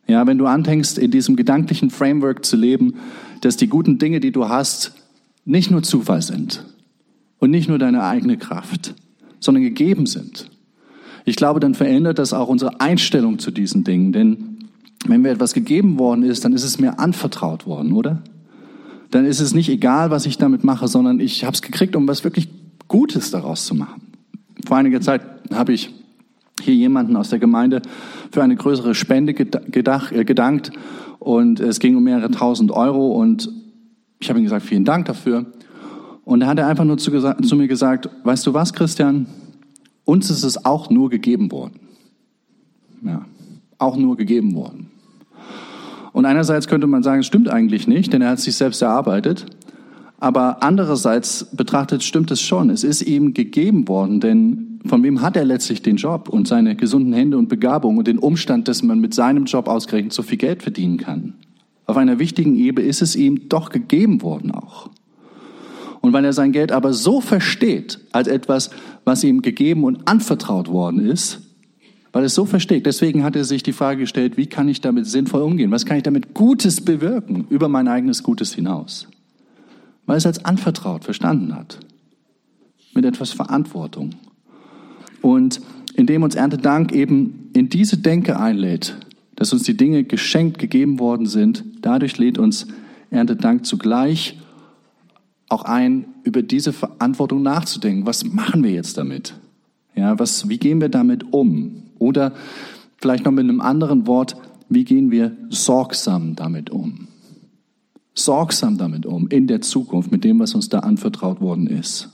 Ja, 0.07 0.27
wenn 0.27 0.39
du 0.39 0.47
anfängst, 0.47 0.99
in 0.99 1.11
diesem 1.11 1.37
gedanklichen 1.37 1.91
Framework 1.91 2.45
zu 2.45 2.57
leben, 2.57 2.95
dass 3.43 3.57
die 3.57 3.69
guten 3.69 3.99
Dinge, 3.99 4.21
die 4.21 4.33
du 4.33 4.49
hast, 4.49 4.95
nicht 5.45 5.71
nur 5.71 5.83
Zufall 5.83 6.23
sind 6.23 6.65
und 7.39 7.51
nicht 7.51 7.69
nur 7.69 7.79
deine 7.79 8.03
eigene 8.03 8.37
Kraft, 8.37 8.95
sondern 9.41 9.63
gegeben 9.63 10.07
sind. 10.07 10.51
Ich 11.25 11.37
glaube, 11.37 11.61
dann 11.61 11.75
verändert 11.75 12.19
das 12.19 12.33
auch 12.33 12.49
unsere 12.49 12.81
Einstellung 12.81 13.39
zu 13.39 13.51
diesen 13.51 13.85
Dingen, 13.85 14.13
denn 14.13 14.59
wenn 15.07 15.21
mir 15.23 15.31
etwas 15.31 15.53
gegeben 15.53 15.99
worden 15.99 16.25
ist, 16.25 16.45
dann 16.45 16.53
ist 16.53 16.65
es 16.65 16.79
mir 16.79 16.99
anvertraut 16.99 17.67
worden, 17.67 17.93
oder? 17.93 18.23
Dann 19.11 19.25
ist 19.25 19.41
es 19.41 19.55
nicht 19.55 19.69
egal, 19.69 20.11
was 20.11 20.27
ich 20.27 20.39
damit 20.39 20.65
mache, 20.65 20.89
sondern 20.89 21.21
ich 21.21 21.45
habe 21.45 21.55
es 21.55 21.63
gekriegt, 21.63 21.97
um 21.97 22.07
was 22.07 22.25
wirklich 22.25 22.49
Gutes 22.89 23.31
daraus 23.31 23.65
zu 23.65 23.75
machen. 23.75 24.03
Vor 24.67 24.77
einiger 24.77 25.01
Zeit 25.01 25.23
habe 25.53 25.73
ich 25.73 25.91
hier 26.61 26.75
jemanden 26.75 27.17
aus 27.17 27.31
der 27.31 27.39
Gemeinde 27.39 27.83
für 28.31 28.43
eine 28.43 28.57
größere 28.57 28.95
Spende 28.95 29.35
gedacht, 29.35 30.13
äh, 30.13 30.25
gedankt 30.25 30.73
und 31.19 31.61
es 31.61 31.79
ging 31.79 31.97
um 31.97 32.05
mehrere 32.05 32.31
tausend 32.31 32.71
Euro 32.71 33.13
und 33.13 33.51
ich 34.21 34.29
habe 34.29 34.41
ihm 34.41 34.45
gesagt, 34.45 34.67
vielen 34.67 34.85
Dank 34.85 35.07
dafür. 35.07 35.47
Und 36.25 36.43
er 36.43 36.49
hat 36.49 36.61
einfach 36.61 36.85
nur 36.85 36.99
zu, 36.99 37.11
zu 37.43 37.57
mir 37.57 37.69
gesagt, 37.69 38.11
weißt 38.25 38.47
du 38.47 38.53
was, 38.53 38.73
Christian, 38.73 39.27
uns 40.05 40.29
ist 40.31 40.43
es 40.43 40.65
auch 40.65 40.91
nur 40.91 41.09
gegeben 41.09 41.51
worden. 41.51 41.81
Ja, 43.03 43.25
auch 43.79 43.97
nur 43.97 44.17
gegeben 44.17 44.55
worden. 44.55 44.91
Und 46.13 46.25
einerseits 46.25 46.69
könnte 46.69 46.87
man 46.87 47.03
sagen, 47.03 47.21
es 47.21 47.27
stimmt 47.27 47.49
eigentlich 47.49 47.87
nicht, 47.87 48.13
denn 48.13 48.23
er 48.23 48.31
hat 48.31 48.41
sich 48.41 48.57
selbst 48.57 48.83
erarbeitet. 48.83 49.47
Aber 50.21 50.63
andererseits 50.63 51.49
betrachtet 51.53 52.03
stimmt 52.03 52.31
es 52.31 52.43
schon. 52.43 52.71
Es 52.71 52.83
ist 52.83 53.03
ihm 53.03 53.35
gegeben 53.35 53.87
worden, 53.87 54.21
denn 54.21 54.81
von 54.87 55.03
wem 55.03 55.23
hat 55.23 55.37
er 55.37 55.45
letztlich 55.45 55.83
den 55.83 55.97
Job 55.97 56.29
und 56.29 56.49
seine 56.49 56.75
gesunden 56.75 57.13
Hände 57.13 57.39
und 57.39 57.49
Begabung 57.49 57.99
und 57.99 58.07
den 58.07 58.19
Umstand, 58.19 58.69
dass 58.69 58.83
man 58.83 59.01
mit 59.01 59.15
seinem 59.15 59.45
Job 59.45 59.69
ausgerechnet 59.69 60.13
so 60.13 60.23
viel 60.23 60.39
Geld 60.39 60.63
verdienen 60.63 60.99
kann? 60.99 61.35
Auf 61.87 61.97
einer 61.97 62.19
wichtigen 62.19 62.57
Ebene 62.57 62.87
ist 62.87 63.01
es 63.01 63.17
ihm 63.17 63.49
doch 63.49 63.71
gegeben 63.71 64.23
worden 64.23 64.51
auch. 64.51 64.91
Und 66.01 66.13
weil 66.13 66.25
er 66.25 66.33
sein 66.33 66.53
Geld 66.53 66.73
aber 66.73 66.93
so 66.93 67.21
versteht 67.21 68.01
als 68.13 68.29
etwas, 68.29 68.71
was 69.05 69.25
ihm 69.25 69.43
gegeben 69.43 69.85
und 69.85 70.07
anvertraut 70.09 70.69
worden 70.69 71.01
ist, 71.01 71.48
weil 72.19 72.25
er 72.25 72.27
es 72.27 72.35
so 72.35 72.45
versteht, 72.45 72.85
deswegen 72.85 73.23
hat 73.23 73.37
er 73.37 73.45
sich 73.45 73.63
die 73.63 73.73
Frage 73.73 74.01
gestellt, 74.01 74.37
wie 74.37 74.47
kann 74.47 74.69
ich 74.69 74.81
damit 74.81 75.07
sinnvoll 75.07 75.41
umgehen? 75.41 75.71
Was 75.71 75.87
kann 75.87 75.97
ich 75.97 76.03
damit 76.03 76.35
Gutes 76.35 76.81
bewirken 76.81 77.47
über 77.49 77.69
mein 77.69 77.89
eigenes 77.89 78.23
Gutes 78.23 78.53
hinaus? 78.53 79.07
weil 80.09 80.17
es 80.17 80.27
als 80.27 80.45
anvertraut 80.45 81.05
verstanden 81.05 81.55
hat. 81.55 81.79
Mit 82.95 83.05
etwas 83.05 83.31
Verantwortung. 83.31 84.15
Und 85.21 85.61
indem 85.95 86.23
uns 86.23 86.35
Erntedank 86.35 86.93
eben 86.93 87.51
in 87.53 87.69
diese 87.69 87.99
Denke 87.99 88.41
einlädt, 88.41 88.97
dass 89.37 89.53
uns 89.53 89.65
die 89.65 89.77
Dinge 89.77 90.05
geschenkt 90.05 90.59
gegeben 90.59 90.99
worden 90.99 91.27
sind, 91.27 91.63
dadurch 91.83 92.17
lädt 92.17 92.39
uns 92.39 92.67
Erntedank 93.11 93.67
zugleich 93.67 94.39
auch 95.51 95.65
ein, 95.65 96.07
über 96.25 96.41
diese 96.43 96.73
Verantwortung 96.73 97.43
nachzudenken. 97.43 98.07
Was 98.07 98.25
machen 98.25 98.65
wir 98.65 98.71
jetzt 98.71 98.97
damit? 98.97 99.35
Ja, 99.95 100.19
was, 100.19 100.49
wie 100.49 100.59
gehen 100.59 100.81
wir 100.81 100.89
damit 100.89 101.35
um? 101.35 101.83
Oder 101.99 102.33
vielleicht 102.97 103.25
noch 103.25 103.33
mit 103.33 103.45
einem 103.45 103.61
anderen 103.61 104.07
Wort, 104.07 104.37
wie 104.69 104.85
gehen 104.85 105.11
wir 105.11 105.37
sorgsam 105.51 106.37
damit 106.37 106.71
um? 106.71 107.09
sorgsam 108.19 108.77
damit 108.79 109.07
um 109.07 109.29
in 109.29 109.47
der 109.47 109.61
Zukunft, 109.61 110.11
mit 110.11 110.25
dem, 110.25 110.39
was 110.41 110.55
uns 110.55 110.69
da 110.69 110.81
anvertraut 110.81 111.41
worden 111.41 111.67
ist. 111.67 112.11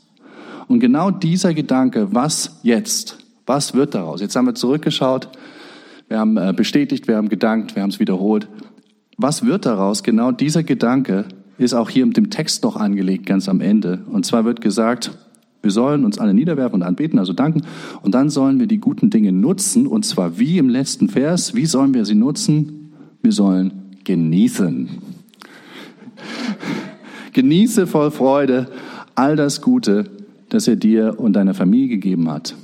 Und 0.69 0.81
genau 0.81 1.11
dieser 1.11 1.55
Gedanke, 1.55 2.15
was 2.15 2.61
jetzt, 2.63 3.19
was 3.47 3.75
wird 3.75 3.95
daraus? 3.95 4.21
Jetzt 4.21 4.37
haben 4.37 4.47
wir 4.47 4.55
zurückgeschaut, 4.55 5.29
wir 6.09 6.19
haben 6.19 6.37
äh, 6.37 6.53
bestätigt, 6.55 7.09
wir 7.09 7.17
haben 7.17 7.29
gedankt, 7.29 7.75
wir 7.75 7.83
haben 7.83 7.91
es 7.91 8.01
wiederholt. 8.01 8.49
Was 9.17 9.45
wird 9.45 9.67
daraus? 9.67 10.03
Genau 10.03 10.33
dieser 10.33 10.63
Gedanke 10.63 11.27
ist 11.57 11.75
auch 11.75 11.89
hier 11.89 12.05
mit 12.05 12.17
dem 12.17 12.31
Text 12.31 12.65
noch 12.65 12.77
angelegt, 12.77 13.27
ganz 13.27 13.49
am 13.49 13.61
Ende. 13.61 14.05
Und 14.11 14.27
zwar 14.27 14.45
wird 14.45 14.61
gesagt, 14.61 15.17
wir 15.65 15.71
sollen 15.71 16.05
uns 16.05 16.19
alle 16.19 16.35
niederwerfen 16.35 16.77
und 16.77 16.83
anbeten, 16.87 17.19
also 17.19 17.33
danken. 17.33 17.63
Und 18.03 18.15
dann 18.15 18.31
sollen 18.31 18.61
wir 18.61 18.67
die 18.67 18.79
guten 18.79 19.11
Dinge 19.11 19.33
nutzen. 19.33 19.87
Und 19.87 20.05
zwar 20.05 20.39
wie 20.39 20.59
im 20.59 20.69
letzten 20.69 21.09
Vers. 21.09 21.55
Wie 21.55 21.67
sollen 21.67 21.95
wir 21.95 22.05
sie 22.05 22.15
nutzen? 22.15 22.93
Wir 23.23 23.33
sollen 23.33 23.73
genießen. 24.05 24.91
Genieße 27.33 27.87
voll 27.87 28.11
Freude 28.11 28.69
all 29.15 29.37
das 29.37 29.61
Gute, 29.61 30.05
das 30.51 30.69
er 30.69 30.77
dir 30.77 31.19
und 31.19 31.33
deiner 31.33 31.55
Familie 31.55 31.89
gegeben 31.89 32.31
hat. 32.31 32.55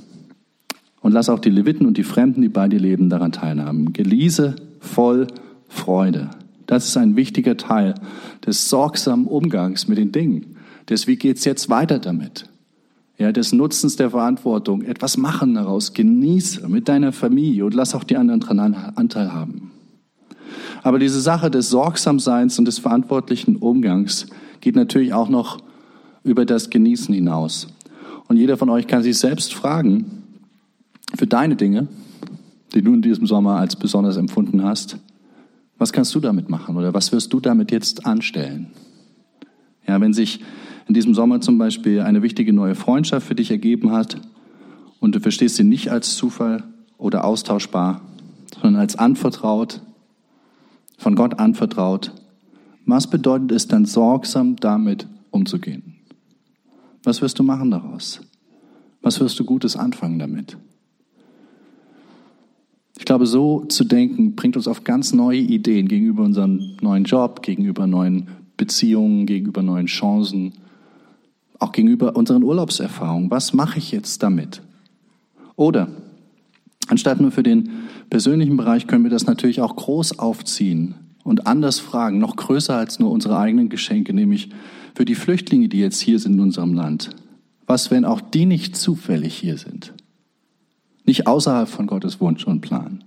Und 1.01 1.13
lass 1.13 1.29
auch 1.29 1.39
die 1.39 1.49
Leviten 1.49 1.87
und 1.87 1.97
die 1.97 2.03
Fremden, 2.03 2.41
die 2.41 2.49
bei 2.49 2.67
dir 2.67 2.79
leben, 2.79 3.09
daran 3.09 3.31
teilhaben. 3.31 3.91
Genieße 3.91 4.55
voll 4.79 5.27
Freude 5.67 6.29
Das 6.67 6.87
ist 6.87 6.97
ein 6.97 7.15
wichtiger 7.15 7.57
Teil 7.57 7.95
des 8.45 8.69
sorgsamen 8.69 9.25
Umgangs 9.25 9.87
mit 9.87 9.97
den 9.97 10.11
Dingen. 10.11 10.57
Des, 10.89 11.07
wie 11.07 11.15
geht's 11.15 11.45
jetzt 11.45 11.69
weiter 11.69 11.99
damit? 11.99 12.50
Ja, 13.17 13.31
des 13.31 13.53
Nutzens 13.53 13.95
der 13.97 14.09
Verantwortung, 14.09 14.81
etwas 14.81 15.17
machen 15.17 15.53
daraus, 15.53 15.93
genieße 15.93 16.67
mit 16.67 16.87
deiner 16.87 17.11
Familie 17.11 17.65
und 17.65 17.73
lass 17.73 17.93
auch 17.93 18.03
die 18.03 18.17
anderen 18.17 18.39
daran 18.39 18.73
Anteil 18.95 19.31
haben. 19.31 19.71
Aber 20.83 20.97
diese 20.97 21.21
Sache 21.21 21.51
des 21.51 21.69
Sorgsamseins 21.69 22.57
und 22.57 22.65
des 22.65 22.79
verantwortlichen 22.79 23.57
Umgangs 23.57 24.27
geht 24.59 24.75
natürlich 24.75 25.13
auch 25.13 25.29
noch 25.29 25.59
über 26.23 26.45
das 26.45 26.69
Genießen 26.69 27.13
hinaus. 27.13 27.67
Und 28.27 28.37
jeder 28.37 28.57
von 28.57 28.69
euch 28.69 28.87
kann 28.87 29.03
sich 29.03 29.19
selbst 29.19 29.53
fragen, 29.53 30.23
für 31.15 31.27
deine 31.27 31.55
Dinge, 31.55 31.87
die 32.73 32.81
du 32.81 32.93
in 32.93 33.01
diesem 33.01 33.27
Sommer 33.27 33.57
als 33.57 33.75
besonders 33.75 34.17
empfunden 34.17 34.63
hast, 34.63 34.97
was 35.77 35.91
kannst 35.91 36.13
du 36.15 36.19
damit 36.19 36.49
machen 36.49 36.77
oder 36.77 36.93
was 36.93 37.11
wirst 37.11 37.33
du 37.33 37.39
damit 37.39 37.71
jetzt 37.71 38.05
anstellen? 38.05 38.67
Ja, 39.87 39.99
wenn 39.99 40.13
sich 40.13 40.41
in 40.91 40.93
diesem 40.93 41.13
Sommer 41.13 41.39
zum 41.39 41.57
Beispiel 41.57 42.01
eine 42.01 42.21
wichtige 42.21 42.51
neue 42.51 42.75
Freundschaft 42.75 43.25
für 43.25 43.33
dich 43.33 43.49
ergeben 43.49 43.93
hat 43.93 44.19
und 44.99 45.15
du 45.15 45.21
verstehst 45.21 45.55
sie 45.55 45.63
nicht 45.63 45.89
als 45.89 46.17
Zufall 46.17 46.65
oder 46.97 47.23
austauschbar, 47.23 48.01
sondern 48.61 48.81
als 48.81 48.97
anvertraut, 48.97 49.81
von 50.97 51.15
Gott 51.15 51.39
anvertraut, 51.39 52.11
was 52.85 53.09
bedeutet 53.09 53.53
es 53.53 53.69
dann 53.69 53.85
sorgsam 53.85 54.57
damit 54.57 55.07
umzugehen? 55.29 55.95
Was 57.05 57.21
wirst 57.21 57.39
du 57.39 57.43
machen 57.43 57.71
daraus? 57.71 58.19
Was 59.01 59.21
wirst 59.21 59.39
du 59.39 59.45
Gutes 59.45 59.77
anfangen 59.77 60.19
damit? 60.19 60.57
Ich 62.99 63.05
glaube, 63.05 63.27
so 63.27 63.63
zu 63.63 63.85
denken 63.85 64.35
bringt 64.35 64.57
uns 64.57 64.67
auf 64.67 64.83
ganz 64.83 65.13
neue 65.13 65.39
Ideen 65.39 65.87
gegenüber 65.87 66.23
unserem 66.23 66.75
neuen 66.81 67.05
Job, 67.05 67.41
gegenüber 67.43 67.87
neuen 67.87 68.27
Beziehungen, 68.57 69.25
gegenüber 69.25 69.63
neuen 69.63 69.85
Chancen, 69.85 70.51
auch 71.61 71.71
gegenüber 71.71 72.15
unseren 72.15 72.43
Urlaubserfahrungen. 72.43 73.29
Was 73.29 73.53
mache 73.53 73.77
ich 73.77 73.91
jetzt 73.91 74.23
damit? 74.23 74.61
Oder 75.55 75.89
anstatt 76.87 77.21
nur 77.21 77.31
für 77.31 77.43
den 77.43 77.69
persönlichen 78.09 78.57
Bereich 78.57 78.87
können 78.87 79.03
wir 79.03 79.11
das 79.11 79.27
natürlich 79.27 79.61
auch 79.61 79.75
groß 79.75 80.19
aufziehen 80.19 80.95
und 81.23 81.45
anders 81.47 81.79
fragen, 81.79 82.17
noch 82.17 82.35
größer 82.35 82.75
als 82.75 82.99
nur 82.99 83.11
unsere 83.11 83.37
eigenen 83.37 83.69
Geschenke, 83.69 84.13
nämlich 84.13 84.49
für 84.95 85.05
die 85.05 85.15
Flüchtlinge, 85.15 85.69
die 85.69 85.79
jetzt 85.79 86.01
hier 86.01 86.19
sind 86.19 86.33
in 86.33 86.39
unserem 86.39 86.73
Land. 86.73 87.11
Was, 87.67 87.91
wenn 87.91 88.05
auch 88.05 88.21
die 88.21 88.45
nicht 88.45 88.75
zufällig 88.75 89.35
hier 89.35 89.57
sind? 89.57 89.93
Nicht 91.05 91.27
außerhalb 91.27 91.69
von 91.69 91.87
Gottes 91.87 92.19
Wunsch 92.19 92.45
und 92.45 92.61
Plan. 92.61 93.03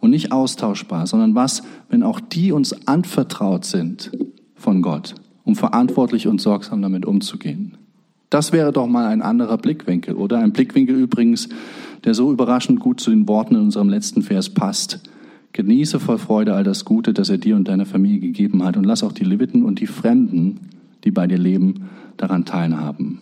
Und 0.00 0.10
nicht 0.10 0.32
austauschbar, 0.32 1.06
sondern 1.06 1.34
was, 1.34 1.62
wenn 1.88 2.02
auch 2.02 2.20
die 2.20 2.52
uns 2.52 2.86
anvertraut 2.86 3.64
sind 3.64 4.12
von 4.54 4.80
Gott, 4.80 5.14
um 5.44 5.56
verantwortlich 5.56 6.26
und 6.26 6.40
sorgsam 6.40 6.82
damit 6.82 7.06
umzugehen. 7.06 7.76
Das 8.30 8.52
wäre 8.52 8.72
doch 8.72 8.86
mal 8.86 9.06
ein 9.06 9.22
anderer 9.22 9.58
Blickwinkel, 9.58 10.14
oder? 10.16 10.38
Ein 10.38 10.52
Blickwinkel 10.52 10.96
übrigens, 10.96 11.48
der 12.04 12.14
so 12.14 12.32
überraschend 12.32 12.80
gut 12.80 13.00
zu 13.00 13.10
den 13.10 13.28
Worten 13.28 13.54
in 13.54 13.62
unserem 13.62 13.88
letzten 13.88 14.22
Vers 14.22 14.50
passt. 14.50 15.00
Genieße 15.52 16.00
voll 16.00 16.18
Freude 16.18 16.54
all 16.54 16.64
das 16.64 16.84
Gute, 16.84 17.12
das 17.12 17.30
er 17.30 17.38
dir 17.38 17.54
und 17.54 17.68
deiner 17.68 17.86
Familie 17.86 18.18
gegeben 18.18 18.64
hat, 18.64 18.76
und 18.76 18.84
lass 18.84 19.04
auch 19.04 19.12
die 19.12 19.24
Leviten 19.24 19.62
und 19.62 19.78
die 19.78 19.86
Fremden, 19.86 20.70
die 21.04 21.12
bei 21.12 21.26
dir 21.26 21.38
leben, 21.38 21.90
daran 22.16 22.44
teilhaben 22.44 23.20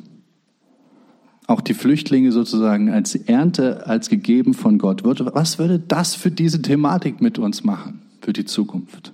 auch 1.47 1.61
die 1.61 1.75
Flüchtlinge 1.75 2.33
sozusagen 2.33 2.91
als 2.91 3.15
Ernte, 3.15 3.87
als 3.87 4.09
gegeben 4.09 4.55
von 4.55 4.79
Gott. 4.79 5.03
Was 5.05 5.59
würde 5.59 5.79
das 5.79 6.15
für 6.15 6.31
diese 6.31 6.63
Thematik 6.63 7.21
mit 7.21 7.39
uns 7.39 7.65
machen, 7.65 8.01
für 8.21 8.33
die 8.33 8.45
Zukunft? 8.45 9.13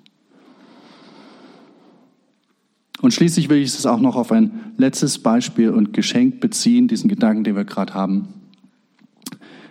Und 3.00 3.14
schließlich 3.14 3.48
will 3.48 3.58
ich 3.58 3.68
es 3.68 3.87
auch 3.87 4.00
noch 4.00 4.16
auf 4.16 4.32
ein 4.32 4.72
letztes 4.76 5.18
Beispiel 5.20 5.70
und 5.70 5.92
Geschenk 5.92 6.40
beziehen, 6.40 6.88
diesen 6.88 7.08
Gedanken, 7.08 7.44
den 7.44 7.54
wir 7.54 7.64
gerade 7.64 7.94
haben. 7.94 8.28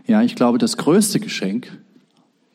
Ja, 0.06 0.22
ich 0.22 0.36
glaube, 0.36 0.58
das 0.58 0.78
größte 0.78 1.20
Geschenk, 1.20 1.78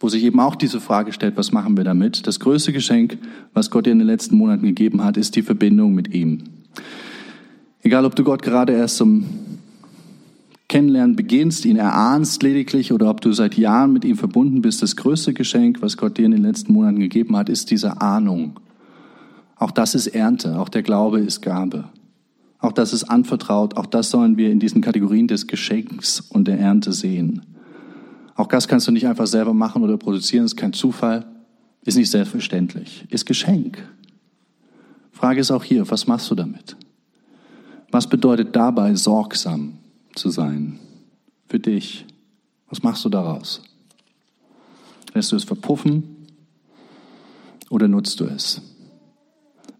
wo 0.00 0.08
sich 0.08 0.24
eben 0.24 0.40
auch 0.40 0.56
diese 0.56 0.80
Frage 0.80 1.12
stellt, 1.12 1.36
was 1.36 1.52
machen 1.52 1.76
wir 1.76 1.84
damit? 1.84 2.26
Das 2.26 2.40
größte 2.40 2.72
Geschenk, 2.72 3.18
was 3.52 3.70
Gott 3.70 3.84
dir 3.84 3.92
in 3.92 3.98
den 3.98 4.06
letzten 4.06 4.36
Monaten 4.36 4.66
gegeben 4.66 5.04
hat, 5.04 5.18
ist 5.18 5.36
die 5.36 5.42
Verbindung 5.42 5.94
mit 5.94 6.14
ihm. 6.14 6.44
Egal, 7.82 8.06
ob 8.06 8.16
du 8.16 8.24
Gott 8.24 8.42
gerade 8.42 8.72
erst 8.72 8.96
zum 8.96 9.26
Kennenlernen 10.68 11.16
beginnst, 11.16 11.66
ihn 11.66 11.76
erahnst 11.76 12.42
lediglich 12.42 12.92
oder 12.92 13.10
ob 13.10 13.20
du 13.20 13.32
seit 13.32 13.58
Jahren 13.58 13.92
mit 13.92 14.06
ihm 14.06 14.16
verbunden 14.16 14.62
bist, 14.62 14.80
das 14.80 14.96
größte 14.96 15.34
Geschenk, 15.34 15.82
was 15.82 15.98
Gott 15.98 16.16
dir 16.16 16.24
in 16.24 16.30
den 16.30 16.42
letzten 16.42 16.72
Monaten 16.72 16.98
gegeben 16.98 17.36
hat, 17.36 17.50
ist 17.50 17.70
diese 17.70 18.00
Ahnung. 18.00 18.58
Auch 19.62 19.70
das 19.70 19.94
ist 19.94 20.08
Ernte, 20.08 20.58
auch 20.58 20.68
der 20.68 20.82
Glaube 20.82 21.20
ist 21.20 21.40
Gabe. 21.40 21.84
Auch 22.58 22.72
das 22.72 22.92
ist 22.92 23.04
anvertraut, 23.04 23.76
auch 23.76 23.86
das 23.86 24.10
sollen 24.10 24.36
wir 24.36 24.50
in 24.50 24.58
diesen 24.58 24.82
Kategorien 24.82 25.28
des 25.28 25.46
Geschenks 25.46 26.20
und 26.20 26.48
der 26.48 26.58
Ernte 26.58 26.92
sehen. 26.92 27.42
Auch 28.34 28.48
das 28.48 28.66
kannst 28.66 28.88
du 28.88 28.90
nicht 28.90 29.06
einfach 29.06 29.28
selber 29.28 29.54
machen 29.54 29.84
oder 29.84 29.96
produzieren, 29.98 30.46
ist 30.46 30.56
kein 30.56 30.72
Zufall, 30.72 31.26
ist 31.84 31.96
nicht 31.96 32.10
selbstverständlich, 32.10 33.06
ist 33.10 33.24
Geschenk. 33.24 33.78
Frage 35.12 35.40
ist 35.40 35.52
auch 35.52 35.62
hier, 35.62 35.88
was 35.88 36.08
machst 36.08 36.28
du 36.28 36.34
damit? 36.34 36.76
Was 37.92 38.08
bedeutet 38.08 38.56
dabei 38.56 38.96
sorgsam? 38.96 39.74
zu 40.16 40.30
sein. 40.30 40.80
Für 41.48 41.60
dich. 41.60 42.04
Was 42.68 42.82
machst 42.82 43.04
du 43.04 43.08
daraus? 43.08 43.62
Lässt 45.14 45.30
du 45.30 45.36
es 45.36 45.44
verpuffen 45.44 46.26
oder 47.70 47.86
nutzt 47.86 48.18
du 48.18 48.24
es? 48.24 48.60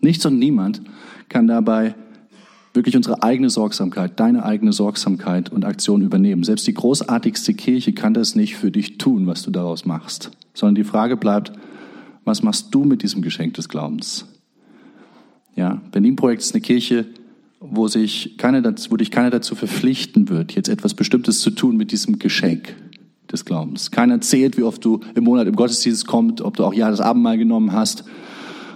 Nichts 0.03 0.27
und 0.27 0.39
niemand 0.39 0.83
kann 1.29 1.47
dabei 1.47 1.95
wirklich 2.75 2.97
unsere 2.97 3.23
eigene 3.23 3.51
Sorgsamkeit, 3.51 4.19
deine 4.19 4.45
eigene 4.45 4.73
Sorgsamkeit 4.73 5.53
und 5.53 5.65
Aktion 5.65 6.03
übernehmen. 6.03 6.43
Selbst 6.43 6.67
die 6.67 6.75
großartigste 6.75 7.55
Kirche 7.55 7.93
kann 7.93 8.13
das 8.13 8.35
nicht 8.35 8.57
für 8.57 8.73
dich 8.73 8.99
tun, 8.99 9.27
was 9.27 9.43
du 9.43 9.51
daraus 9.51 9.85
machst, 9.85 10.33
sondern 10.55 10.75
die 10.75 10.85
Frage 10.85 11.17
bleibt, 11.17 11.53
was 12.25 12.43
machst 12.43 12.75
du 12.75 12.85
mit 12.85 13.03
diesem 13.03 13.23
Geschenk 13.23 13.55
des 13.55 13.69
Glaubens? 13.69 14.27
Ja, 15.55 15.81
Berlin-Projekt 15.93 16.43
ist 16.43 16.55
eine 16.55 16.63
Kirche, 16.63 17.07
wo, 17.61 17.87
sich 17.87 18.37
keiner, 18.39 18.75
wo 18.91 18.97
dich 18.97 19.13
keiner 19.13 19.31
dazu 19.31 19.55
verpflichten 19.55 20.29
wird, 20.29 20.53
jetzt 20.53 20.69
etwas 20.69 20.95
Bestimmtes 20.95 21.41
zu 21.41 21.51
tun 21.51 21.77
mit 21.77 21.93
diesem 21.93 22.19
Geschenk 22.19 22.75
des 23.31 23.45
Glaubens. 23.45 23.93
Keiner 23.93 24.21
zählt, 24.21 24.57
wie 24.57 24.63
oft 24.63 24.85
du 24.85 25.01
im 25.15 25.25
Monat 25.25 25.47
im 25.47 25.55
Gottesdienst 25.55 26.09
kommst, 26.09 26.41
ob 26.41 26.57
du 26.57 26.65
auch 26.65 26.75
ja 26.75 26.91
das 26.91 27.01
Abendmahl 27.01 27.39
genommen 27.39 27.73
hast 27.73 28.05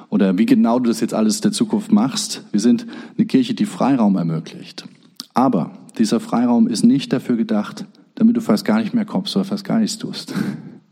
oder 0.08 0.38
wie 0.38 0.46
genau 0.46 0.78
du 0.78 0.88
das 0.88 1.00
jetzt 1.00 1.14
alles 1.14 1.40
der 1.40 1.52
Zukunft 1.52 1.92
machst. 1.92 2.44
Wir 2.52 2.60
sind 2.60 2.86
eine 3.16 3.26
Kirche, 3.26 3.54
die 3.54 3.66
Freiraum 3.66 4.16
ermöglicht. 4.16 4.86
Aber 5.34 5.72
dieser 5.98 6.20
Freiraum 6.20 6.68
ist 6.68 6.84
nicht 6.84 7.12
dafür 7.12 7.36
gedacht, 7.36 7.84
damit 8.14 8.36
du 8.36 8.40
fast 8.40 8.64
gar 8.64 8.80
nicht 8.80 8.94
mehr 8.94 9.04
kommst 9.04 9.36
oder 9.36 9.44
fast 9.44 9.64
gar 9.64 9.78
nichts 9.78 9.98
tust. 9.98 10.32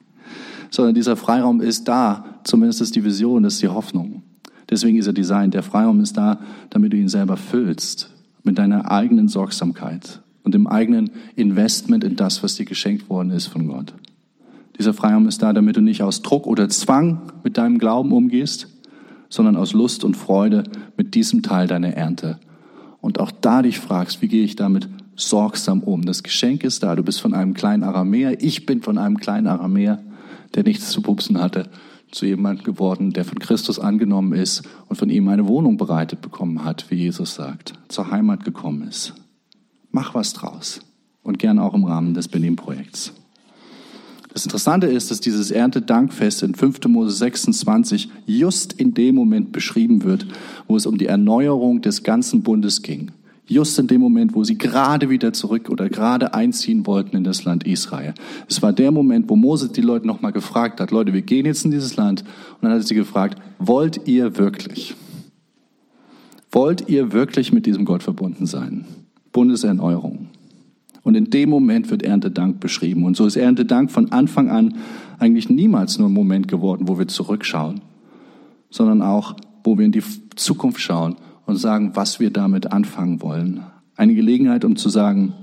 Sondern 0.71 0.95
dieser 0.95 1.17
Freiraum 1.17 1.61
ist 1.61 1.89
da, 1.89 2.25
zumindest 2.45 2.81
ist 2.81 2.97
die 2.97 3.05
Vision, 3.05 3.45
ist 3.45 3.63
die 3.63 3.69
Hoffnung. 3.69 4.23
Deswegen 4.69 4.99
ist 4.99 5.07
er 5.07 5.13
designt. 5.13 5.55
Der 5.55 5.63
Freiraum 5.63 6.01
ist 6.01 6.17
da, 6.17 6.41
damit 6.71 6.93
du 6.93 6.97
ihn 6.97 7.09
selber 7.09 7.37
füllst 7.37 8.11
mit 8.43 8.59
deiner 8.59 8.91
eigenen 8.91 9.29
Sorgsamkeit 9.29 10.21
und 10.43 10.55
dem 10.55 10.67
eigenen 10.67 11.11
Investment 11.37 12.05
in 12.05 12.17
das, 12.17 12.43
was 12.43 12.57
dir 12.57 12.65
geschenkt 12.65 13.09
worden 13.09 13.31
ist 13.31 13.47
von 13.47 13.67
Gott. 13.67 13.95
Dieser 14.79 14.93
Freiraum 14.93 15.29
ist 15.29 15.43
da, 15.43 15.53
damit 15.53 15.77
du 15.77 15.81
nicht 15.81 16.03
aus 16.03 16.23
Druck 16.23 16.47
oder 16.47 16.69
Zwang 16.69 17.33
mit 17.45 17.57
deinem 17.57 17.79
Glauben 17.79 18.13
umgehst, 18.13 18.69
sondern 19.35 19.57
aus 19.57 19.73
Lust 19.73 20.05
und 20.05 20.17
Freude 20.17 20.65
mit 20.97 21.15
diesem 21.15 21.43
Teil 21.43 21.67
deiner 21.67 21.95
Ernte. 21.95 22.39
Und 23.01 23.19
auch 23.19 23.33
da 23.33 23.63
dich 23.63 23.81
fragst, 23.81 24.23
wie 24.23 24.29
gehe 24.29 24.45
ich 24.45 24.55
damit 24.55 24.89
sorgsam 25.17 25.83
um? 25.83 26.07
Das 26.07 26.23
Geschenk 26.23 26.63
ist 26.63 26.83
da. 26.83 26.95
Du 26.95 27.03
bist 27.03 27.21
von 27.21 27.35
einem 27.35 27.53
kleinen 27.53 27.83
Aramäer. 27.83 28.41
Ich 28.43 28.65
bin 28.65 28.81
von 28.81 28.97
einem 28.97 29.19
kleinen 29.19 29.49
Aramäer, 29.49 30.01
der 30.55 30.63
nichts 30.63 30.91
zu 30.91 31.03
pupsen 31.03 31.41
hatte 31.41 31.69
zu 32.13 32.27
jemandem 32.27 32.65
geworden, 32.65 33.13
der 33.13 33.25
von 33.25 33.41
Christus 33.41 33.81
angenommen 33.81 34.35
ist 34.35 34.63
und 34.89 34.95
von 34.97 35.11
ihm 35.11 35.29
eine 35.29 35.49
Wohnung 35.49 35.77
bereitet 35.77 36.21
bekommen 36.21 36.65
hat, 36.65 36.89
wie 36.89 36.95
Jesus 36.95 37.35
sagt, 37.35 37.73
zur 37.89 38.13
Heimat 38.13 38.45
gekommen 38.45 38.87
ist. 38.87 39.15
Mach 39.91 40.15
was 40.15 40.33
draus 40.33 40.79
und 41.25 41.41
gern 41.41 41.59
auch 41.59 41.75
im 41.75 41.85
Rahmen 41.85 42.15
des 42.15 42.29
Berlin-Projekts. 42.29 43.13
Das 44.35 44.45
Interessante 44.45 44.89
ist, 44.89 45.11
dass 45.11 45.21
dieses 45.21 45.51
Erntedankfest 45.51 46.43
in 46.43 46.55
5. 46.55 46.87
Mose 46.89 47.15
26 47.15 48.11
just 48.27 48.73
in 48.75 48.93
dem 48.93 49.15
Moment 49.15 49.53
beschrieben 49.53 50.05
wird, 50.05 50.27
wo 50.69 50.77
es 50.77 50.87
um 50.87 50.99
die 50.99 51.07
Erneuerung 51.07 51.81
des 51.81 52.03
ganzen 52.03 52.43
Bundes 52.43 52.83
ging 52.83 53.13
just 53.47 53.79
in 53.79 53.87
dem 53.87 54.01
Moment, 54.01 54.35
wo 54.35 54.45
sie 54.45 54.57
gerade 54.57 55.11
wieder 55.11 55.33
zurück 55.33 55.69
oder 55.69 55.89
gerade 55.89 56.35
einziehen 56.35 56.87
wollten 56.87 57.17
in 57.17 57.25
das 57.25 57.45
Land 57.45 57.65
Israel. 57.65 58.15
Es 58.49 58.63
war 58.63 58.73
der 58.73 58.91
Moment, 58.91 59.29
wo 59.29 59.37
Mose 59.37 59.69
die 59.69 59.81
Leute 59.81 60.07
nochmal 60.07 60.33
gefragt 60.33 60.81
hat, 60.81 60.91
Leute, 60.91 61.13
wir 61.13 61.23
gehen 61.23 61.47
jetzt 61.47 61.65
in 61.65 61.71
dieses 61.71 61.97
Land. 61.97 62.23
Und 62.23 62.63
dann 62.63 62.73
hat 62.73 62.79
er 62.79 62.87
sie 62.87 62.95
gefragt, 62.95 63.41
wollt 63.59 64.07
ihr 64.07 64.39
wirklich? 64.39 64.95
Wollt 66.51 66.89
ihr 66.89 67.13
wirklich 67.13 67.53
mit 67.53 67.67
diesem 67.67 67.85
Gott 67.85 68.03
verbunden 68.03 68.47
sein? 68.47 68.85
Bundeserneuerung. 69.33 70.24
Und 71.05 71.15
in 71.15 71.31
dem 71.31 71.51
Moment 71.51 71.91
wird 71.91 72.03
Erntedank 72.03 72.59
beschrieben. 72.59 73.05
Und 73.05 73.17
so 73.17 73.27
ist 73.27 73.37
Erntedank 73.37 73.93
von 73.93 74.11
Anfang 74.11 74.51
an 74.51 74.79
eigentlich 75.19 75.49
niemals 75.51 75.99
nur 75.99 76.09
ein 76.09 76.15
Moment 76.15 76.49
geworden, 76.49 76.89
wo 76.89 76.99
wir 76.99 77.07
zurückschauen, 77.07 77.83
sondern 78.71 79.03
auch, 79.03 79.37
wo 79.63 79.79
wir 79.79 79.85
in 79.85 79.93
die 79.93 80.03
Zukunft 80.35 80.81
schauen 80.81 81.17
und 81.47 81.57
sagen, 81.57 81.93
was 81.95 82.21
wir 82.21 82.31
damit 82.31 82.73
anfangen 82.73 83.21
wollen. 83.23 83.65
Eine 83.97 84.15
Gelegenheit, 84.15 84.65
um 84.65 84.77
zu 84.77 84.89
sagen, 84.89 85.35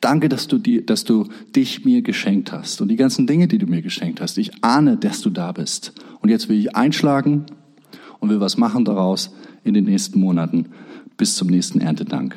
danke, 0.00 0.28
dass 0.28 0.48
du, 0.48 0.58
die, 0.58 0.84
dass 0.84 1.04
du 1.04 1.28
dich 1.54 1.84
mir 1.84 2.02
geschenkt 2.02 2.52
hast 2.52 2.80
und 2.80 2.88
die 2.88 2.96
ganzen 2.96 3.28
Dinge, 3.28 3.46
die 3.46 3.58
du 3.58 3.66
mir 3.66 3.80
geschenkt 3.80 4.20
hast. 4.20 4.36
Ich 4.38 4.64
ahne, 4.64 4.96
dass 4.96 5.20
du 5.20 5.30
da 5.30 5.52
bist. 5.52 5.92
Und 6.20 6.30
jetzt 6.30 6.48
will 6.48 6.58
ich 6.58 6.74
einschlagen 6.74 7.46
und 8.18 8.28
will 8.28 8.40
was 8.40 8.56
machen 8.56 8.84
daraus 8.84 9.32
in 9.62 9.72
den 9.72 9.84
nächsten 9.84 10.18
Monaten 10.18 10.66
bis 11.16 11.36
zum 11.36 11.48
nächsten 11.48 11.80
Erntedank. 11.80 12.36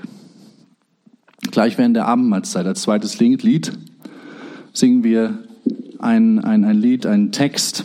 Gleich 1.52 1.78
während 1.78 1.96
der 1.96 2.08
Abendmahlzeit 2.08 2.66
als 2.66 2.82
zweites 2.82 3.20
Lied 3.20 3.72
singen 4.74 5.04
wir 5.04 5.40
ein, 6.00 6.40
ein, 6.40 6.64
ein 6.64 6.78
Lied, 6.78 7.06
einen 7.06 7.32
Text, 7.32 7.84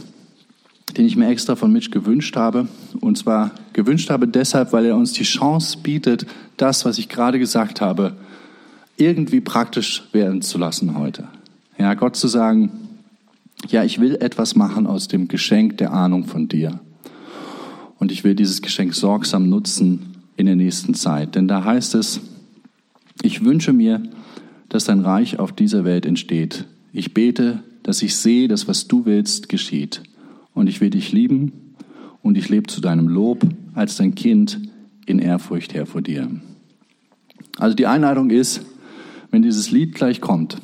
den 0.97 1.07
ich 1.07 1.17
mir 1.17 1.29
extra 1.29 1.57
von 1.57 1.73
Mitch 1.73 1.91
gewünscht 1.91 2.37
habe. 2.37 2.69
Und 3.01 3.19
zwar 3.19 3.53
gewünscht 3.73 4.11
habe 4.11 4.29
deshalb, 4.29 4.73
weil 4.73 4.87
er 4.87 4.97
uns 4.97 5.13
die 5.13 5.25
Chance 5.25 5.79
bietet, 5.83 6.27
das, 6.57 6.85
was 6.85 6.99
ich 6.99 7.09
gerade 7.09 7.39
gesagt 7.39 7.81
habe, 7.81 8.15
irgendwie 8.97 9.41
praktisch 9.41 10.05
werden 10.13 10.43
zu 10.43 10.59
lassen 10.59 10.99
heute. 10.99 11.29
Ja, 11.79 11.95
Gott 11.95 12.17
zu 12.17 12.29
sagen, 12.29 12.71
ja, 13.69 13.85
ich 13.85 14.01
will 14.01 14.17
etwas 14.17 14.55
machen 14.55 14.87
aus 14.87 15.09
dem 15.09 15.29
Geschenk 15.29 15.79
der 15.79 15.93
Ahnung 15.93 16.27
von 16.27 16.49
dir. 16.49 16.81
Und 17.99 18.13
ich 18.13 18.25
will 18.25 18.35
dieses 18.35 18.61
Geschenk 18.61 18.95
sorgsam 18.95 19.49
nutzen 19.49 20.17
in 20.37 20.47
der 20.47 20.57
nächsten 20.57 20.95
Zeit. 20.95 21.35
Denn 21.37 21.49
da 21.49 21.65
heißt 21.65 21.95
es, 21.95 22.21
ich 23.21 23.45
wünsche 23.45 23.73
mir, 23.73 24.03
dass 24.69 24.85
dein 24.85 25.01
Reich 25.01 25.39
auf 25.39 25.53
dieser 25.53 25.85
Welt 25.85 26.07
entsteht. 26.07 26.67
Ich 26.93 27.13
bete, 27.13 27.63
dass 27.83 28.03
ich 28.03 28.17
sehe, 28.17 28.49
dass 28.49 28.69
was 28.69 28.89
du 28.89 29.05
willst, 29.05 29.49
geschieht. 29.49 30.03
Und 30.55 30.69
ich 30.69 30.81
will 30.81 30.91
dich 30.91 31.13
lieben 31.13 31.75
und 32.23 32.39
ich 32.39 32.49
lebe 32.49 32.67
zu 32.69 32.81
deinem 32.81 33.09
Lob 33.09 33.47
als 33.75 33.97
dein 33.97 34.15
Kind 34.15 34.61
in 35.07 35.19
Ehrfurcht 35.19 35.75
her 35.75 35.87
vor 35.87 36.03
dir. 36.03 36.29
Also 37.59 37.75
die 37.75 37.87
Einladung 37.87 38.31
ist, 38.31 38.63
wenn 39.31 39.43
dieses 39.43 39.71
Lied 39.71 39.95
gleich 39.95 40.21
kommt, 40.21 40.59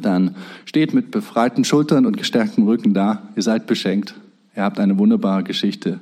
dann 0.00 0.36
steht 0.64 0.94
mit 0.94 1.10
befreiten 1.10 1.64
Schultern 1.64 2.06
und 2.06 2.16
gestärktem 2.16 2.64
Rücken 2.64 2.94
da, 2.94 3.28
ihr 3.34 3.42
seid 3.42 3.66
beschenkt, 3.66 4.14
ihr 4.54 4.62
habt 4.62 4.78
eine 4.78 4.98
wunderbare 4.98 5.42
Geschichte 5.42 6.00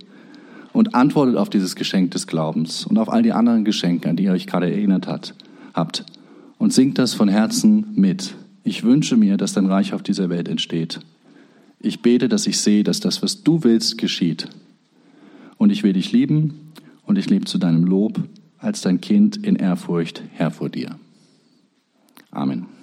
und 0.73 0.95
antwortet 0.95 1.37
auf 1.37 1.51
dieses 1.51 1.77
Geschenk 1.77 2.11
des 2.13 2.27
Glaubens 2.27 2.87
und 2.87 2.99
auf 2.99 3.09
all 3.09 3.23
die 3.23 3.33
anderen 3.33 3.65
Geschenke, 3.65 4.09
an 4.09 4.17
die 4.17 4.25
ihr 4.25 4.33
euch 4.33 4.47
gerade 4.47 4.71
erinnert 4.71 5.07
hat, 5.07 5.35
habt 5.75 6.05
und 6.59 6.73
singt 6.73 6.99
das 6.99 7.15
von 7.15 7.29
Herzen 7.29 7.87
mit. 7.95 8.35
Ich 8.65 8.83
wünsche 8.83 9.17
mir, 9.17 9.37
dass 9.37 9.55
dein 9.55 9.67
Reich 9.67 9.95
auf 9.95 10.03
dieser 10.03 10.29
Welt 10.29 10.49
entsteht. 10.49 11.01
Ich 11.81 12.03
bete, 12.03 12.29
dass 12.29 12.47
ich 12.47 12.59
sehe, 12.59 12.85
dass 12.85 13.01
das, 13.01 13.23
was 13.23 13.43
du 13.43 13.65
willst, 13.65 13.99
geschieht. 13.99 14.49
Und 15.57 15.71
ich 15.71 15.83
will 15.83 15.93
dich 15.93 16.13
lieben 16.13 16.73
und 17.07 17.19
ich 17.19 17.31
lebe 17.31 17.45
zu 17.45 17.59
deinem 17.59 17.85
Lob 17.85 18.21
als 18.59 18.81
dein 18.81 19.01
Kind 19.01 19.37
in 19.37 19.57
Ehrfurcht 19.57 20.23
Herr 20.35 20.51
vor 20.51 20.69
dir. 20.69 20.97
Amen. 22.31 22.78